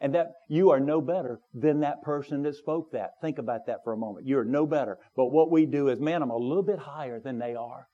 [0.00, 3.12] And that you are no better than that person that spoke that.
[3.22, 4.26] Think about that for a moment.
[4.26, 4.98] You're no better.
[5.16, 7.88] But what we do is, man, I'm a little bit higher than they are.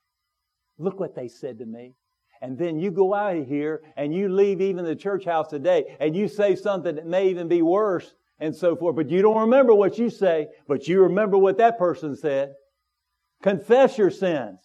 [0.79, 1.95] Look what they said to me.
[2.43, 5.97] And then you go out of here and you leave even the church house today
[6.01, 8.97] and you say something that may even be worse and so forth.
[8.97, 12.55] But you don't remember what you say, but you remember what that person said.
[13.45, 14.59] Confess your sins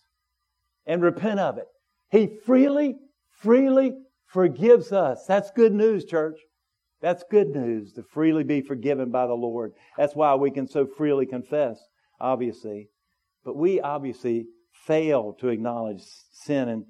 [0.88, 1.68] and repent of it.
[2.10, 2.96] He freely,
[3.30, 3.94] freely
[4.26, 5.26] forgives us.
[5.28, 6.40] That's good news, church.
[7.00, 9.74] That's good news to freely be forgiven by the Lord.
[9.98, 11.80] That's why we can so freely confess,
[12.20, 12.90] obviously.
[13.46, 16.86] But we obviously fail to acknowledge sin and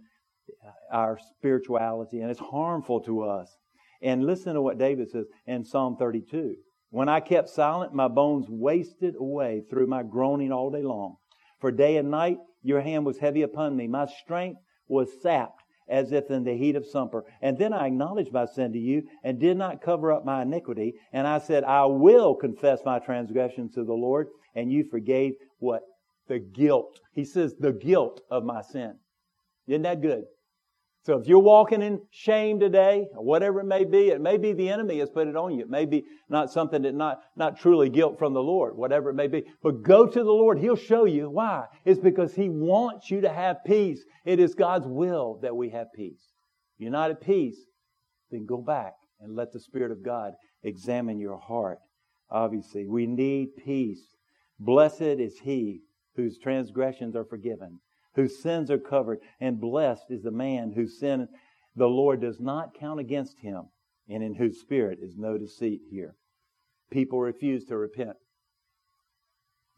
[0.91, 3.55] our spirituality, and it's harmful to us.
[4.01, 6.55] And listen to what David says in Psalm 32.
[6.89, 11.17] When I kept silent, my bones wasted away through my groaning all day long.
[11.59, 13.87] For day and night your hand was heavy upon me.
[13.87, 17.23] My strength was sapped as if in the heat of summer.
[17.41, 20.93] And then I acknowledged my sin to you and did not cover up my iniquity.
[21.13, 24.27] And I said, I will confess my transgressions to the Lord.
[24.55, 25.81] And you forgave what?
[26.27, 26.99] The guilt.
[27.13, 28.95] He says, the guilt of my sin.
[29.67, 30.25] Isn't that good?
[31.03, 34.51] So if you're walking in shame today, or whatever it may be, it may be
[34.51, 35.61] the enemy has put it on you.
[35.61, 39.13] It may be not something that not, not truly guilt from the Lord, whatever it
[39.13, 39.45] may be.
[39.63, 40.59] But go to the Lord.
[40.59, 41.65] He'll show you why.
[41.85, 44.03] It's because He wants you to have peace.
[44.25, 46.33] It is God's will that we have peace.
[46.75, 47.57] If you're not at peace,
[48.29, 50.33] then go back and let the Spirit of God
[50.63, 51.79] examine your heart.
[52.29, 54.01] Obviously, we need peace.
[54.59, 55.83] Blessed is he
[56.17, 57.79] whose transgressions are forgiven
[58.17, 61.29] whose sins are covered, and blessed is the man whose sin
[61.75, 63.69] the Lord does not count against him,
[64.09, 66.15] and in whose spirit is no deceit here.
[66.89, 68.17] People refuse to repent.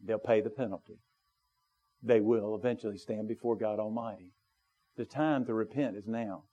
[0.02, 1.00] They'll pay the penalty.
[2.02, 4.32] They will eventually stand before God Almighty.
[4.96, 6.44] The time to repent is now.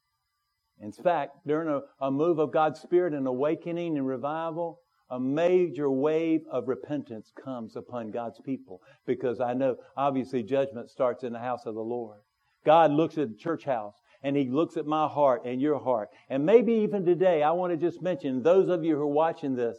[0.80, 5.90] In fact, during a, a move of God's Spirit and awakening and revival, a major
[5.90, 11.38] wave of repentance comes upon God's people because I know obviously judgment starts in the
[11.38, 12.18] house of the Lord.
[12.64, 16.08] God looks at the church house and he looks at my heart and your heart.
[16.28, 19.54] And maybe even today, I want to just mention those of you who are watching
[19.54, 19.78] this,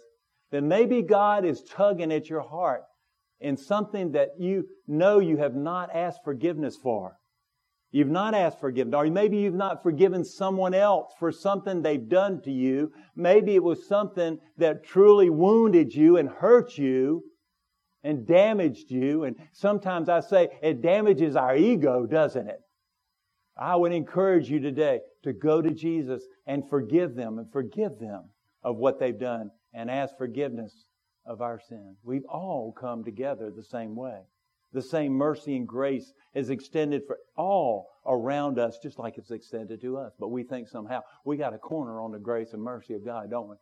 [0.51, 2.83] that maybe God is tugging at your heart
[3.41, 7.17] in something that you know you have not asked forgiveness for.
[7.91, 12.41] You've not asked forgiveness, or maybe you've not forgiven someone else for something they've done
[12.41, 12.91] to you.
[13.15, 17.23] Maybe it was something that truly wounded you and hurt you
[18.03, 19.23] and damaged you.
[19.23, 22.59] And sometimes I say it damages our ego, doesn't it?
[23.57, 28.25] I would encourage you today to go to Jesus and forgive them and forgive them
[28.63, 30.85] of what they've done and ask forgiveness
[31.25, 31.97] of our sins.
[32.03, 34.21] We've all come together the same way.
[34.77, 39.81] The same mercy and grace is extended for all around us, just like it's extended
[39.81, 40.13] to us.
[40.19, 43.31] But we think somehow we got a corner on the grace and mercy of God,
[43.31, 43.55] don't we?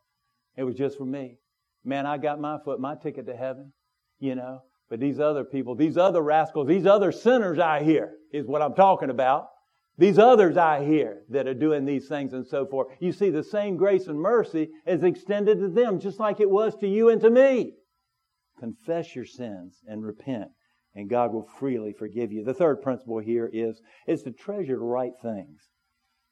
[0.58, 1.38] It was just for me.
[1.86, 3.72] Man, I got my foot, my ticket to heaven,
[4.18, 4.60] you know.
[4.90, 8.74] But these other people, these other rascals, these other sinners I hear is what I'm
[8.74, 9.46] talking about.
[9.96, 12.88] These others I hear that are doing these things and so forth.
[13.00, 16.76] You see, the same grace and mercy is extended to them just like it was
[16.80, 17.72] to you and to me.
[18.60, 20.50] Confess your sins and repent,
[20.96, 22.42] and God will freely forgive you.
[22.42, 25.60] The third principle here is, is to treasure the right things.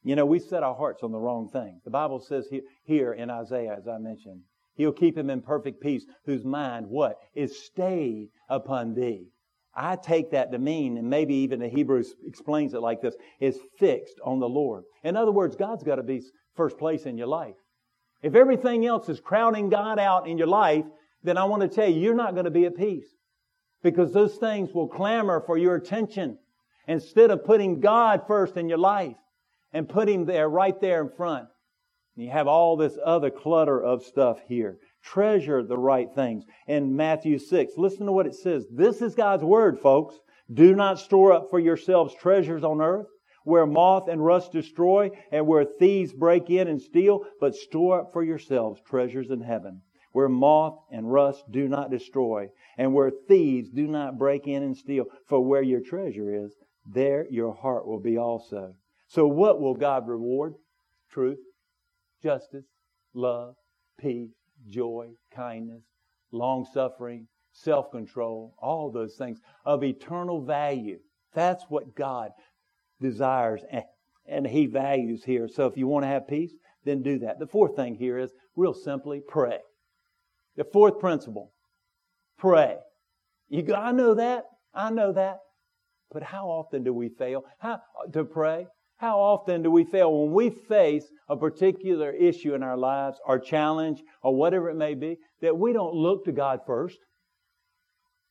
[0.03, 1.81] You know, we set our hearts on the wrong thing.
[1.85, 4.41] The Bible says here, here in Isaiah, as I mentioned,
[4.77, 7.19] He'll keep him in perfect peace, whose mind, what?
[7.35, 9.29] Is stayed upon thee.
[9.77, 13.59] I take that to mean, and maybe even the Hebrews explains it like this, is
[13.79, 14.85] fixed on the Lord.
[15.03, 16.23] In other words, God's got to be
[16.57, 17.55] first place in your life.
[18.23, 20.85] If everything else is crowding God out in your life,
[21.23, 23.09] then I want to tell you, you're not going to be at peace.
[23.85, 26.39] Because those things will clamor for your attention
[26.89, 29.15] instead of putting God first in your life
[29.73, 31.49] and put Him there, right there in front.
[32.17, 34.79] You have all this other clutter of stuff here.
[35.03, 36.45] Treasure the right things.
[36.67, 38.65] In Matthew 6, listen to what it says.
[38.73, 40.17] This is God's word, folks.
[40.53, 43.07] Do not store up for yourselves treasures on earth
[43.45, 48.13] where moth and rust destroy and where thieves break in and steal, but store up
[48.13, 49.83] for yourselves treasures in heaven
[50.15, 52.49] where moth and rust do not destroy
[52.79, 55.07] and where thieves do not break in and steal.
[55.27, 56.55] For where your treasure is,
[56.87, 58.75] there your heart will be also.
[59.09, 60.55] So what will God reward?
[61.11, 61.39] Truth
[62.23, 62.65] justice,
[63.13, 63.57] love,
[63.99, 64.31] peace,
[64.69, 65.83] joy, kindness,
[66.31, 71.01] long suffering, self control, all those things of eternal value.
[71.35, 72.31] That's what God
[73.01, 73.63] desires
[74.27, 75.49] and, He values here.
[75.49, 76.53] So if you want to have peace,
[76.85, 77.41] then do that.
[77.41, 79.59] The fourth thing here is real simply pray.
[80.57, 81.53] The fourth principle
[82.39, 82.77] pray.
[83.49, 84.45] You go, I know that.
[84.73, 85.39] I know that.
[86.11, 87.45] But how often do we fail?
[87.59, 87.81] How,
[88.13, 88.67] to pray?
[88.97, 93.39] How often do we fail when we face a particular issue in our lives or
[93.39, 96.99] challenge or whatever it may be that we don't look to God first?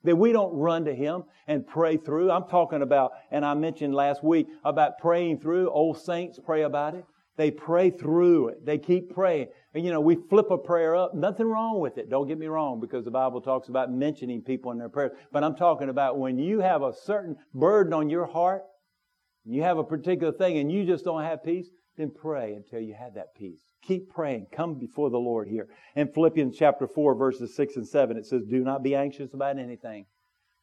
[0.03, 2.31] That we don't run to Him and pray through.
[2.31, 5.69] I'm talking about, and I mentioned last week about praying through.
[5.69, 7.05] Old saints pray about it.
[7.35, 8.65] They pray through it.
[8.65, 9.47] They keep praying.
[9.73, 11.15] And you know, we flip a prayer up.
[11.15, 12.09] Nothing wrong with it.
[12.09, 15.13] Don't get me wrong because the Bible talks about mentioning people in their prayers.
[15.31, 18.63] But I'm talking about when you have a certain burden on your heart
[19.45, 22.93] you have a particular thing and you just don't have peace, then pray until you
[22.93, 23.59] have that peace.
[23.81, 24.47] Keep praying.
[24.51, 25.67] Come before the Lord here.
[25.95, 29.59] In Philippians chapter 4, verses 6 and 7, it says, Do not be anxious about
[29.59, 30.05] anything,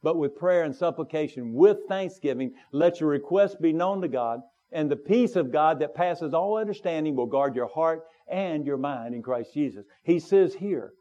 [0.03, 4.41] but with prayer and supplication, with thanksgiving, let your requests be known to God,
[4.73, 8.77] and the peace of God that passes all understanding will guard your heart and your
[8.77, 9.85] mind in Christ Jesus.
[10.03, 10.93] He says here,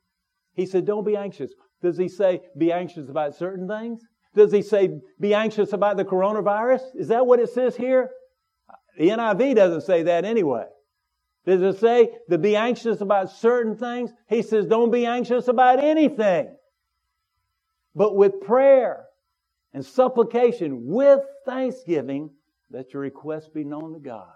[0.53, 1.51] He said, Don't be anxious.
[1.81, 4.01] Does He say, Be anxious about certain things?
[4.35, 6.81] Does he say, be anxious about the coronavirus?
[6.95, 8.11] Is that what it says here?
[8.97, 10.65] The NIV doesn't say that anyway.
[11.45, 14.11] Does it say to be anxious about certain things?
[14.27, 16.55] He says, don't be anxious about anything.
[17.95, 19.05] But with prayer
[19.73, 22.31] and supplication, with thanksgiving,
[22.71, 24.33] let your request be known to God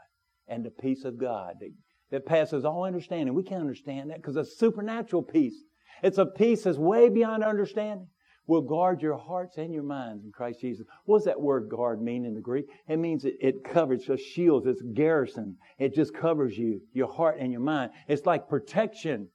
[0.47, 1.71] and the peace of God that,
[2.11, 3.33] that passes all understanding.
[3.33, 5.63] We can't understand that because it's supernatural peace.
[6.01, 8.07] It's a peace that's way beyond understanding
[8.47, 10.85] will guard your hearts and your minds in Christ Jesus.
[11.05, 12.65] What does that word guard mean in the Greek?
[12.87, 15.57] It means it, it covers, a shield, it's garrison.
[15.79, 17.91] It just covers you, your heart and your mind.
[18.07, 19.29] It's like protection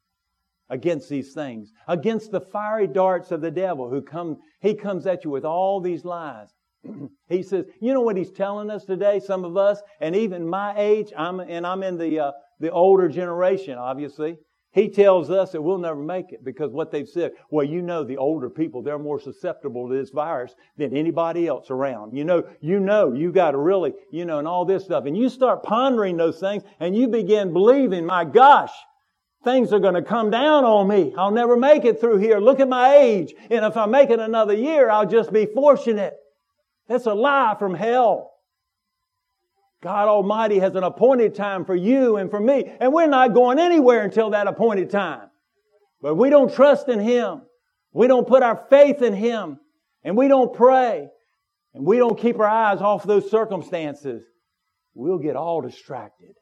[0.69, 5.25] against these things, against the fiery darts of the devil who come, he comes at
[5.25, 6.49] you with all these lies.
[7.29, 10.75] he says, you know what he's telling us today, some of us, and even my
[10.77, 14.39] age, I'm, and I'm in the, uh, the older generation, obviously.
[14.73, 18.05] He tells us that we'll never make it because what they've said, well, you know,
[18.05, 22.15] the older people, they're more susceptible to this virus than anybody else around.
[22.15, 25.07] You know, you know, you got to really, you know, and all this stuff.
[25.07, 28.71] And you start pondering those things and you begin believing, my gosh,
[29.43, 31.15] things are going to come down on me.
[31.17, 32.39] I'll never make it through here.
[32.39, 33.33] Look at my age.
[33.51, 36.15] And if I make it another year, I'll just be fortunate.
[36.89, 38.33] That's a lie from hell.
[39.83, 43.59] God Almighty has an appointed time for you and for me, and we're not going
[43.59, 45.29] anywhere until that appointed time.
[46.01, 47.43] But we don't trust in Him.
[47.93, 49.59] We don't put our faith in Him,
[50.03, 51.09] and we don't pray,
[51.75, 54.25] and we don't keep our eyes off those circumstances.
[54.95, 56.35] We'll get all distracted,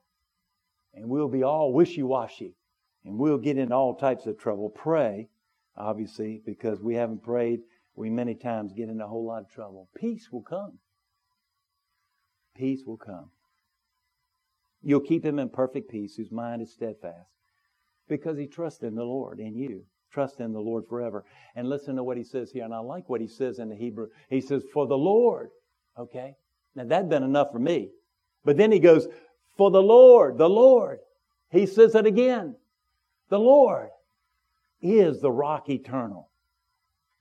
[0.95, 2.57] and we'll be all wishy-washy,
[3.05, 4.71] and we'll get in all types of trouble.
[4.71, 5.29] Pray,
[5.77, 7.61] obviously, because we haven't prayed,
[7.97, 9.89] we many times get in a whole lot of trouble.
[9.97, 10.79] Peace will come
[12.57, 13.31] peace will come.
[14.83, 17.29] You'll keep him in perfect peace whose mind is steadfast
[18.09, 19.85] because he trusts in the Lord, in you.
[20.13, 21.25] Trust in the Lord forever.
[21.57, 22.65] And listen to what he says here.
[22.65, 24.07] And I like what he says in the Hebrew.
[24.31, 25.51] He says, For the Lord.
[25.99, 26.35] Okay?
[26.75, 27.91] Now that'd been enough for me.
[28.45, 29.09] But then he goes,
[29.57, 31.01] For the Lord, the Lord.
[31.51, 32.55] He says it again.
[33.29, 33.89] The Lord
[34.81, 36.31] is the rock eternal.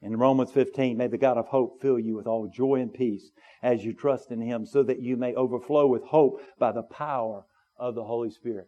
[0.05, 3.31] In Romans 15, may the God of hope fill you with all joy and peace
[3.63, 7.43] as you trust in him, so that you may overflow with hope by the power
[7.79, 8.67] of the Holy Spirit.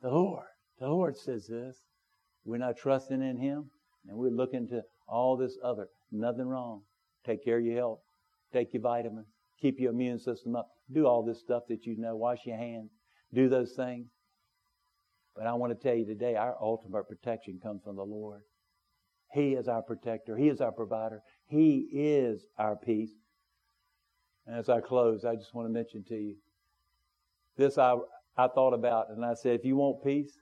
[0.00, 0.46] The Lord,
[0.80, 1.76] the Lord says this.
[2.46, 3.68] We're not trusting in him,
[4.08, 5.88] and we're looking to all this other.
[6.10, 6.80] Nothing wrong.
[7.26, 8.00] Take care of your health.
[8.50, 9.26] Take your vitamins.
[9.60, 10.70] Keep your immune system up.
[10.90, 12.16] Do all this stuff that you know.
[12.16, 12.88] Wash your hands.
[13.34, 14.06] Do those things.
[15.36, 18.40] But I want to tell you today, our ultimate protection comes from the Lord.
[19.32, 20.36] He is our protector.
[20.36, 21.20] He is our provider.
[21.46, 23.12] He is our peace.
[24.46, 26.36] And as I close, I just want to mention to you
[27.58, 27.96] this I,
[28.36, 30.38] I thought about, and I said, if you want peace,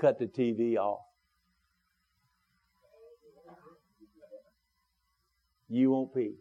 [0.00, 1.00] cut the TV off.
[5.68, 6.38] You want peace,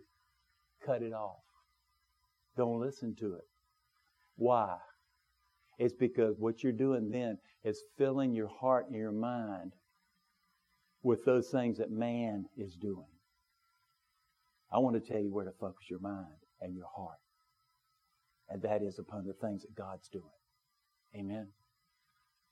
[0.86, 1.40] cut it off.
[2.58, 3.48] Don't listen to it.
[4.36, 4.78] Why?
[5.80, 9.72] It's because what you're doing then is filling your heart and your mind
[11.04, 13.06] with those things that man is doing.
[14.72, 16.26] I want to tell you where to focus your mind
[16.62, 17.18] and your heart.
[18.50, 20.26] And that is upon the things that God's doing.
[21.16, 21.48] Amen.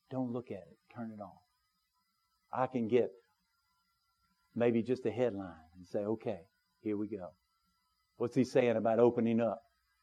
[0.10, 0.78] Don't look at it.
[0.95, 1.41] Turn it off.
[2.52, 3.12] I can get
[4.56, 6.39] maybe just a headline and say, okay,
[6.82, 7.30] here we go.
[8.18, 9.62] What's he saying about opening up?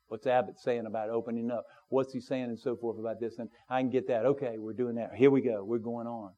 [0.09, 1.65] What's Abbott saying about opening up?
[1.89, 3.39] What's he saying and so forth about this?
[3.39, 4.25] And I can get that.
[4.25, 5.11] Okay, we're doing that.
[5.15, 5.65] Here we go.
[5.65, 6.31] We're going on.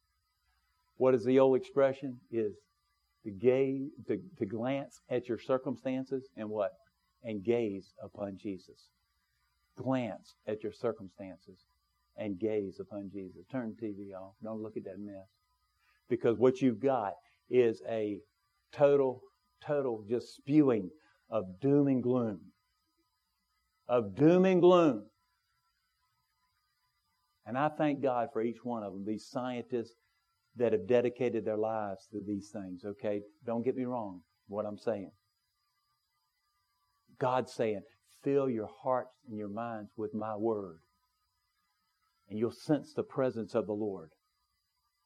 [0.99, 2.19] What is the old expression?
[2.31, 2.55] Is
[3.25, 6.73] to gaze, to, to glance at your circumstances and what?
[7.25, 8.91] And gaze upon Jesus.
[9.77, 11.65] Glance at your circumstances
[12.17, 13.43] and gaze upon Jesus.
[13.51, 14.35] Turn the TV off.
[14.43, 15.27] Don't look at that mess.
[16.09, 17.15] Because what you've got
[17.51, 18.19] is a
[18.73, 19.23] total,
[19.65, 20.91] total just spewing
[21.31, 22.41] of doom and gloom.
[23.89, 25.05] Of doom and gloom.
[27.47, 29.95] And I thank God for each one of them, these scientists
[30.59, 33.23] that have dedicated their lives to these things, okay?
[33.47, 35.13] Don't get me wrong, what I'm saying.
[37.19, 37.83] God's saying,
[38.23, 40.79] fill your hearts and your minds with my word.
[42.29, 44.11] And you'll sense the presence of the Lord.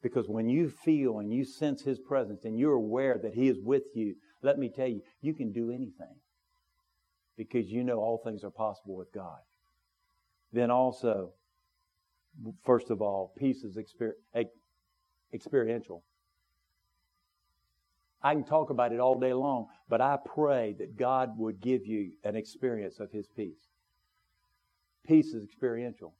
[0.02, 3.58] Because when you feel and you sense His presence and you're aware that He is
[3.62, 6.16] with you, let me tell you, you can do anything.
[7.36, 9.38] Because you know all things are possible with God.
[10.52, 11.30] Then also,
[12.64, 14.44] first of all, peace is exper-
[15.32, 16.02] experiential.
[18.22, 21.86] I can talk about it all day long, but I pray that God would give
[21.86, 23.68] you an experience of His peace.
[25.04, 26.14] Peace is experiential.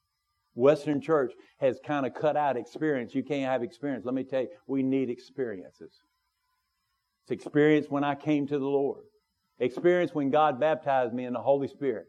[0.54, 3.14] Western church has kind of cut out experience.
[3.14, 4.04] You can't have experience.
[4.04, 5.92] Let me tell you, we need experiences.
[7.22, 9.04] It's experience when I came to the Lord.
[9.60, 12.06] Experience when God baptized me in the Holy Spirit.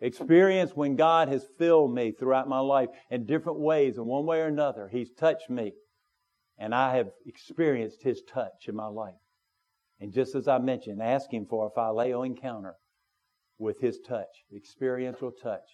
[0.00, 4.40] Experience when God has filled me throughout my life in different ways, in one way
[4.40, 4.88] or another.
[4.90, 5.74] He's touched me.
[6.62, 9.14] And I have experienced His touch in my life.
[9.98, 12.76] And just as I mentioned, ask Him for a phileo encounter
[13.58, 15.64] with His touch, experiential touch.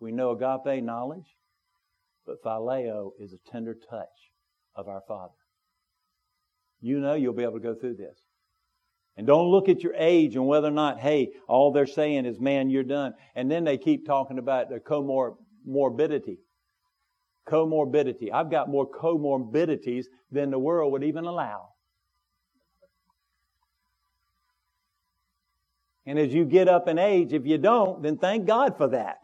[0.00, 1.34] We know agape knowledge,
[2.26, 4.32] but phileo is a tender touch
[4.76, 5.32] of our Father.
[6.82, 8.18] You know you'll be able to go through this.
[9.16, 12.38] And don't look at your age and whether or not, hey, all they're saying is,
[12.38, 13.14] man, you're done.
[13.34, 16.40] And then they keep talking about the comorbidity.
[17.48, 18.32] Comorbidity.
[18.32, 21.68] I've got more comorbidities than the world would even allow.
[26.06, 29.18] And as you get up in age, if you don't, then thank God for that.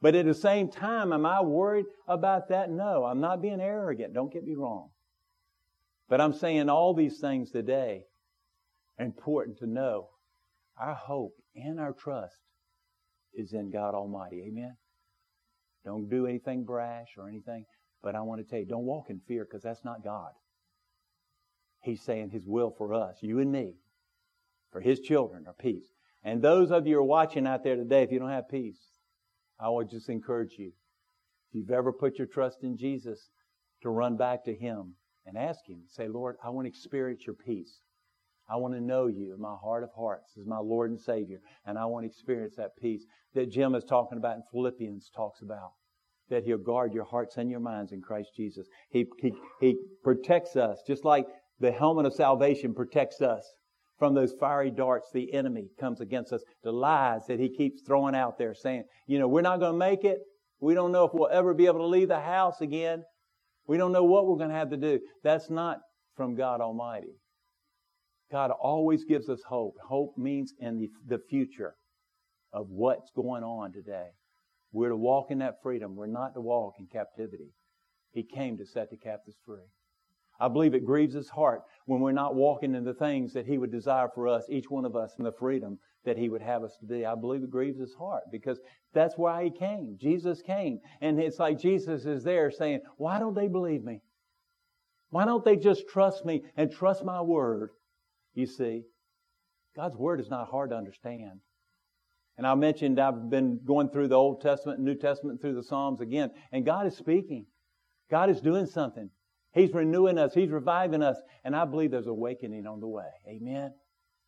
[0.00, 2.70] But at the same time, am I worried about that?
[2.70, 4.14] No, I'm not being arrogant.
[4.14, 4.90] Don't get me wrong.
[6.08, 8.04] But I'm saying all these things today
[8.98, 10.10] are important to know.
[10.78, 12.36] Our hope and our trust
[13.34, 14.44] is in God Almighty.
[14.48, 14.76] Amen.
[15.86, 17.64] Don't do anything brash or anything.
[18.02, 20.32] But I want to tell you, don't walk in fear because that's not God.
[21.80, 23.74] He's saying His will for us, you and me,
[24.72, 25.86] for His children, are peace.
[26.24, 28.80] And those of you who are watching out there today, if you don't have peace,
[29.58, 30.72] I would just encourage you.
[31.48, 33.30] If you've ever put your trust in Jesus,
[33.82, 37.36] to run back to Him and ask Him, say, Lord, I want to experience your
[37.36, 37.80] peace.
[38.48, 41.40] I want to know you in my heart of hearts as my Lord and Savior.
[41.64, 45.42] And I want to experience that peace that Jim is talking about in Philippians talks
[45.42, 45.72] about.
[46.30, 48.66] That He'll guard your hearts and your minds in Christ Jesus.
[48.90, 51.26] He, he, he protects us just like
[51.58, 53.44] the helmet of salvation protects us
[53.98, 58.14] from those fiery darts the enemy comes against us, the lies that he keeps throwing
[58.14, 60.18] out there saying, you know, we're not going to make it.
[60.60, 63.04] We don't know if we'll ever be able to leave the house again.
[63.66, 65.00] We don't know what we're going to have to do.
[65.22, 65.78] That's not
[66.14, 67.14] from God Almighty.
[68.30, 69.76] God always gives us hope.
[69.82, 71.74] Hope means in the, the future
[72.52, 74.08] of what's going on today.
[74.72, 75.94] We're to walk in that freedom.
[75.94, 77.52] We're not to walk in captivity.
[78.12, 79.68] He came to set the captives free.
[80.38, 83.58] I believe it grieves his heart when we're not walking in the things that he
[83.58, 86.62] would desire for us, each one of us, in the freedom that he would have
[86.62, 87.06] us to be.
[87.06, 88.58] I believe it grieves his heart because
[88.92, 89.96] that's why he came.
[90.00, 90.80] Jesus came.
[91.00, 94.02] And it's like Jesus is there saying, Why don't they believe me?
[95.10, 97.70] Why don't they just trust me and trust my word?
[98.36, 98.82] You see,
[99.74, 101.40] God's word is not hard to understand.
[102.36, 105.62] And I mentioned I've been going through the Old Testament and New Testament through the
[105.62, 107.46] Psalms again, and God is speaking.
[108.10, 109.10] God is doing something.
[109.52, 110.34] He's renewing us.
[110.34, 111.16] He's reviving us.
[111.44, 113.08] And I believe there's awakening on the way.
[113.26, 113.72] Amen.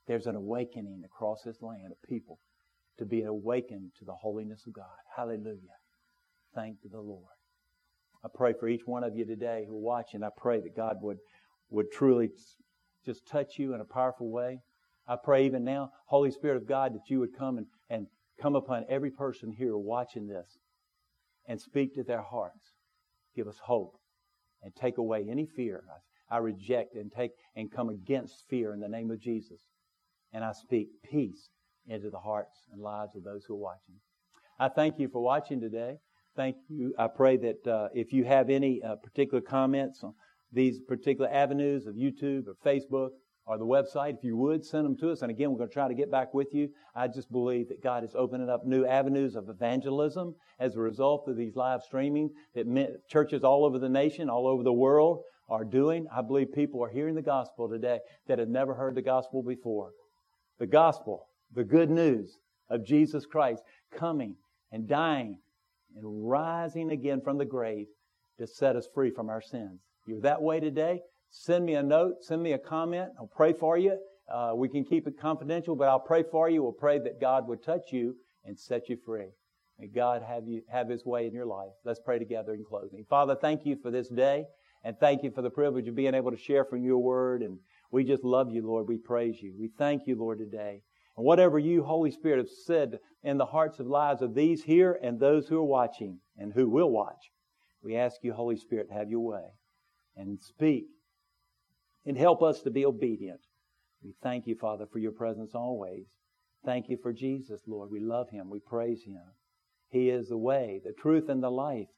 [0.07, 2.41] There's an awakening across this land of people
[2.99, 4.87] to be awakened to the holiness of God.
[5.15, 5.77] Hallelujah.
[6.55, 7.25] Thank the Lord.
[8.25, 10.25] I pray for each one of you today who are watching.
[10.25, 11.19] I pray that God would,
[11.69, 12.31] would truly
[13.05, 14.61] just touch you in a powerful way.
[15.07, 18.07] I pray even now, Holy Spirit of God, that you would come and, and
[18.41, 20.59] come upon every person here watching this
[21.47, 22.73] and speak to their hearts.
[23.35, 23.99] Give us hope
[24.63, 25.85] and take away any fear.
[26.31, 29.61] I, I reject and take and come against fear in the name of Jesus.
[30.33, 31.49] And I speak peace
[31.87, 33.95] into the hearts and lives of those who are watching.
[34.61, 35.97] I thank you for watching today.
[36.37, 36.95] Thank you.
[36.99, 40.15] I pray that uh, if you have any uh, particular comments on
[40.53, 43.11] these particular avenues of YouTube or Facebook
[43.47, 45.23] or the website, if you would send them to us.
[45.23, 46.69] And again, we're going to try to get back with you.
[46.95, 51.29] I just believe that God is opening up new avenues of evangelism as a result
[51.29, 55.65] of these live streaming that churches all over the nation, all over the world are
[55.65, 56.07] doing.
[56.15, 59.93] I believe people are hearing the gospel today that have never heard the gospel before.
[60.59, 62.37] The gospel, the good news
[62.69, 63.63] of Jesus Christ
[63.97, 64.37] coming
[64.73, 65.39] and dying
[65.97, 67.87] and rising again from the grave
[68.39, 69.81] to set us free from our sins.
[70.09, 71.03] You're that way today?
[71.29, 73.11] Send me a note, send me a comment.
[73.19, 73.99] I'll pray for you.
[74.33, 76.63] Uh, we can keep it confidential, but I'll pray for you.
[76.63, 79.27] We'll pray that God would touch you and set you free.
[79.79, 81.73] May God have you have His way in your life.
[81.85, 83.05] Let's pray together in closing.
[83.11, 84.47] Father, thank you for this day,
[84.83, 87.43] and thank you for the privilege of being able to share from your word.
[87.43, 87.59] And
[87.91, 88.89] we just love you, Lord.
[88.89, 89.53] We praise you.
[89.61, 90.81] We thank you, Lord, today.
[91.19, 94.99] And whatever you, Holy Spirit, have said in the hearts and lives of these here
[95.03, 97.31] and those who are watching and who will watch,
[97.83, 99.53] we ask you, Holy Spirit, have your way
[100.19, 100.87] and speak
[102.05, 103.41] and help us to be obedient.
[104.03, 106.07] We thank you, Father, for your presence always.
[106.65, 107.91] Thank you for Jesus, Lord.
[107.91, 108.51] We love him.
[108.51, 109.23] We praise him.
[109.91, 111.89] He is the way, the truth, and the life.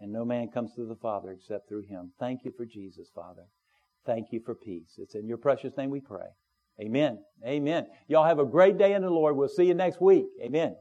[0.00, 2.12] And no man comes to the Father except through him.
[2.18, 3.44] Thank you for Jesus, Father.
[4.04, 4.94] Thank you for peace.
[4.98, 6.26] It's in your precious name we pray.
[6.80, 7.18] Amen.
[7.44, 7.86] Amen.
[8.08, 9.36] Y'all have a great day in the Lord.
[9.36, 10.26] We'll see you next week.
[10.42, 10.76] Amen.